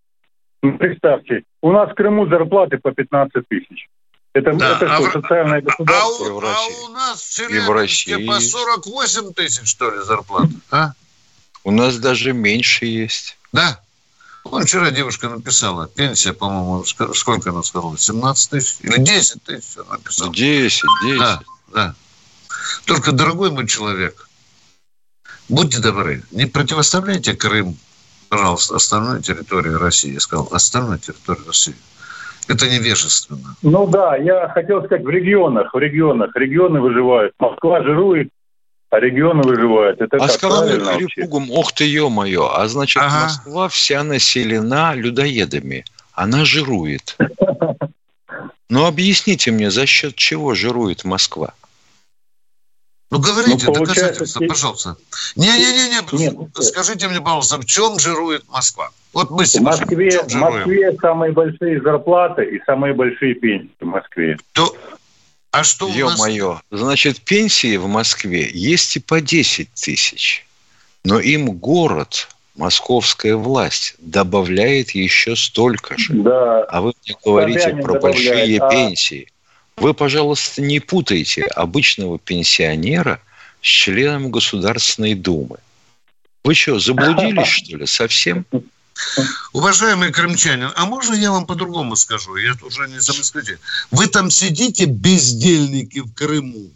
представьте, 0.74 1.44
у 1.62 1.72
нас 1.72 1.92
в 1.92 1.96
Крыму 1.96 2.28
зарплаты 2.28 2.78
по 2.78 2.92
15 2.92 3.48
тысяч. 3.48 3.88
Это, 4.34 4.54
да, 4.54 4.76
это 4.76 4.88
что, 4.88 5.08
а 5.08 5.12
социальное 5.12 5.62
государство? 5.62 6.28
А, 6.28 6.34
у, 6.34 6.40
а 6.42 6.86
у 6.86 6.90
нас 6.90 7.22
в 7.22 7.36
Челябинске 7.36 8.20
по 8.20 8.40
48 8.40 9.34
тысяч, 9.34 9.70
что 9.70 9.90
ли, 9.90 10.02
зарплата? 10.04 10.50
А? 10.72 10.92
У 11.64 11.72
нас 11.72 11.98
даже 11.98 12.34
меньше 12.34 12.86
есть. 12.86 13.38
Да. 13.54 13.80
Вон 14.44 14.64
вчера 14.64 14.92
девушка 14.92 15.30
написала, 15.30 15.88
пенсия, 15.88 16.34
по-моему, 16.34 16.84
сколько 16.84 17.50
она 17.50 17.64
сказала, 17.64 17.98
17 17.98 18.50
тысяч? 18.52 18.76
Или 18.82 19.02
10 19.02 19.44
тысяч 19.44 19.78
она 19.78 19.94
написала? 19.94 20.34
10, 20.34 20.84
10. 21.06 21.20
Да, 21.20 21.42
да. 21.74 21.96
Только, 22.86 23.14
дорогой 23.14 23.52
мой 23.52 23.68
человек, 23.68 24.30
будьте 25.48 25.80
добры, 25.80 26.24
не 26.32 26.46
противоставляйте 26.46 27.34
Крым 27.36 27.78
пожалуйста, 28.30 28.76
остальной 28.76 29.22
территории 29.22 29.74
России. 29.74 30.14
Я 30.14 30.20
сказал, 30.20 30.48
остальной 30.52 31.00
территории 31.00 31.48
России. 31.48 31.76
Это 32.48 32.70
невежественно. 32.70 33.56
Ну 33.62 33.88
да, 33.88 34.16
я 34.18 34.50
хотел 34.50 34.84
сказать, 34.86 35.04
в 35.04 35.10
регионах, 35.10 35.74
в 35.74 35.78
регионах, 35.78 36.36
регионы 36.36 36.80
выживают. 36.80 37.34
Москва 37.40 37.82
жирует, 37.82 38.30
а 38.92 39.00
регионы 39.00 39.42
выживают. 39.42 40.00
Это 40.00 40.18
а 40.18 40.28
сказали 40.28 40.80
перепугом, 40.80 41.50
ох 41.52 41.74
ты, 41.74 41.86
ё-моё, 41.86 42.52
а 42.54 42.68
значит, 42.68 43.02
ага. 43.02 43.24
Москва 43.24 43.68
вся 43.68 44.04
населена 44.04 44.94
людоедами. 44.94 45.86
Она 46.14 46.46
жирует. 46.46 47.18
Ну, 48.68 48.86
объясните 48.86 49.52
мне, 49.52 49.70
за 49.70 49.86
счет 49.86 50.16
чего 50.16 50.56
жирует 50.56 51.06
Москва? 51.06 51.54
Ну, 53.16 53.22
говорите, 53.22 53.68
ну, 53.68 53.74
доказательства, 53.74 54.46
пожалуйста. 54.46 54.98
Не-не-не, 55.36 56.62
скажите 56.62 57.08
мне, 57.08 57.22
пожалуйста, 57.22 57.58
в 57.58 57.66
чем 57.66 57.98
жирует 58.00 58.44
Москва? 58.50 58.90
Вот 59.14 59.32
мы 59.32 59.46
в 59.46 59.62
Москве, 59.62 60.22
в, 60.22 60.28
в 60.28 60.36
Москве 60.36 60.98
самые 61.00 61.32
большие 61.32 61.82
зарплаты 61.82 62.44
и 62.44 62.62
самые 62.66 62.94
большие 62.94 63.36
пенсии 63.36 63.72
в 63.80 63.86
Москве. 63.86 64.38
То, 64.52 64.76
а 65.52 65.64
что 65.64 65.88
Ё-моё, 65.88 66.60
нас... 66.70 66.82
значит, 66.82 67.22
пенсии 67.22 67.78
в 67.78 67.88
Москве 67.88 68.50
есть 68.52 68.98
и 68.98 69.00
по 69.00 69.22
10 69.22 69.70
тысяч. 69.74 70.46
Но 71.06 71.20
им 71.20 71.52
город, 71.54 72.28
московская 72.58 73.38
власть, 73.38 73.96
добавляет 74.00 74.92
еще 74.92 75.38
столько 75.38 75.98
же. 75.98 76.14
Да. 76.14 76.64
А 76.64 76.82
вы 76.82 76.92
мне 77.06 77.16
говорите 77.24 77.62
Собянин 77.62 77.84
про 77.84 78.00
большие 78.02 78.60
а... 78.60 78.70
пенсии. 78.70 79.30
Вы, 79.78 79.94
пожалуйста, 79.94 80.62
не 80.62 80.80
путайте 80.80 81.44
обычного 81.44 82.18
пенсионера 82.18 83.22
с 83.62 83.68
членом 83.68 84.32
Государственной 84.32 85.16
Думы. 85.16 85.58
Вы 86.44 86.54
что, 86.54 86.80
заблудились, 86.80 87.48
что 87.64 87.78
ли, 87.78 87.86
совсем? 87.86 88.46
Уважаемый 89.52 90.14
крымчанин, 90.14 90.72
а 90.74 90.86
можно 90.86 91.14
я 91.16 91.32
вам 91.32 91.46
по-другому 91.46 91.98
скажу? 91.98 92.38
Я 92.38 92.54
уже 92.62 92.88
не 92.88 93.00
замыслите. 93.00 93.60
Вы 93.92 94.08
там 94.08 94.30
сидите, 94.30 94.86
бездельники 94.86 96.00
в 96.00 96.14
Крыму, 96.14 96.70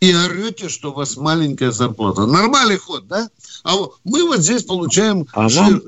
и 0.00 0.14
орете, 0.14 0.68
что 0.68 0.90
у 0.90 0.94
вас 0.94 1.16
маленькая 1.16 1.70
зарплата. 1.70 2.26
Нормальный 2.26 2.76
ход, 2.76 3.06
да? 3.06 3.30
А 3.64 3.74
мы 4.04 4.26
вот 4.26 4.40
здесь 4.40 4.64
получаем... 4.64 5.26
А 5.32 5.48
вам, 5.48 5.82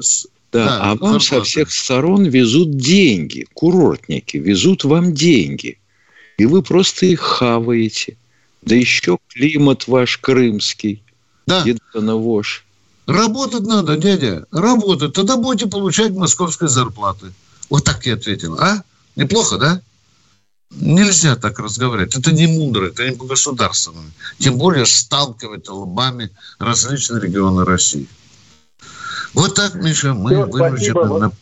да, 0.52 0.64
да, 0.64 0.78
а 0.80 0.94
вам 0.96 1.20
со 1.20 1.42
всех 1.42 1.70
сторон 1.70 2.24
везут 2.24 2.76
деньги, 2.76 3.46
курортники, 3.52 4.38
везут 4.38 4.84
вам 4.84 5.12
деньги 5.12 5.78
и 6.38 6.46
вы 6.46 6.62
просто 6.62 7.06
их 7.06 7.20
хаваете. 7.20 8.16
Да 8.62 8.74
еще 8.74 9.18
климат 9.28 9.88
ваш 9.88 10.18
крымский. 10.18 11.02
Да. 11.46 11.62
Едоновож. 11.64 12.64
Работать 13.06 13.62
надо, 13.62 13.96
дядя, 13.96 14.46
работать. 14.52 15.12
Тогда 15.12 15.36
будете 15.36 15.68
получать 15.68 16.12
московской 16.12 16.68
зарплаты. 16.68 17.32
Вот 17.68 17.84
так 17.84 18.06
я 18.06 18.14
ответил. 18.14 18.58
А? 18.60 18.82
Неплохо, 19.16 19.58
да? 19.58 19.82
Нельзя 20.70 21.36
так 21.36 21.58
разговаривать. 21.58 22.14
Это 22.14 22.32
не 22.32 22.46
мудро, 22.46 22.86
это 22.86 23.08
не 23.08 23.16
по-государственному. 23.16 24.08
Тем 24.38 24.56
более 24.56 24.86
сталкивать 24.86 25.68
лбами 25.68 26.30
различные 26.58 27.20
регионы 27.20 27.64
России. 27.64 28.06
Вот 29.34 29.54
так, 29.54 29.74
Миша, 29.74 30.14
мы 30.14 30.30
Все, 30.30 30.46
вынуждены 30.46 31.18
на 31.18 31.32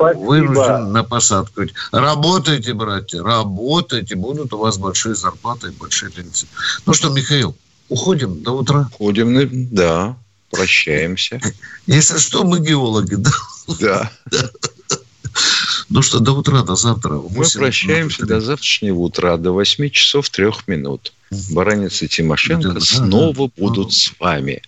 Спасибо. 0.00 0.24
вынужден 0.24 0.92
на 0.92 1.04
посадку. 1.04 1.62
Работайте, 1.92 2.72
братья, 2.72 3.22
работайте, 3.22 4.16
будут 4.16 4.52
у 4.54 4.58
вас 4.58 4.78
большие 4.78 5.14
зарплаты 5.14 5.68
и 5.68 5.70
большие 5.72 6.10
пенсии. 6.10 6.48
Ну 6.86 6.94
что, 6.94 7.10
Михаил, 7.10 7.54
уходим 7.88 8.42
до 8.42 8.52
утра? 8.52 8.88
Уходим, 8.94 9.68
да, 9.70 10.16
прощаемся. 10.50 11.40
Если 11.86 12.18
что, 12.18 12.44
мы 12.44 12.60
геологи, 12.60 13.16
да? 13.16 13.30
Да. 13.78 14.10
Ну 15.90 16.02
что, 16.02 16.18
до 16.20 16.32
утра, 16.32 16.62
до 16.62 16.76
завтра. 16.76 17.14
Мы 17.14 17.44
прощаемся 17.54 18.24
до 18.24 18.40
завтрашнего 18.40 18.98
утра, 19.00 19.36
до 19.36 19.52
8 19.52 19.90
часов 19.90 20.30
3 20.30 20.46
минут. 20.66 21.12
Баранец 21.50 22.02
и 22.02 22.08
Тимошенко 22.08 22.80
снова 22.80 23.50
будут 23.56 23.92
с 23.92 24.12
вами. 24.18 24.62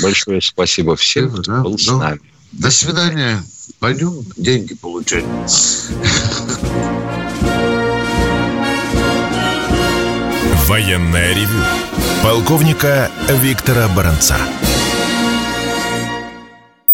Большое 0.00 0.40
спасибо 0.40 0.96
всем, 0.96 1.30
кто 1.32 1.62
был 1.62 1.78
с 1.78 1.86
Ну, 1.86 1.98
нами. 1.98 2.31
До 2.52 2.70
свидания. 2.70 3.42
Пойдем 3.78 4.24
деньги 4.36 4.74
получать. 4.74 5.24
Военное 10.66 11.34
ревю 11.34 11.64
полковника 12.22 13.10
Виктора 13.28 13.88
Баранца. 13.88 14.36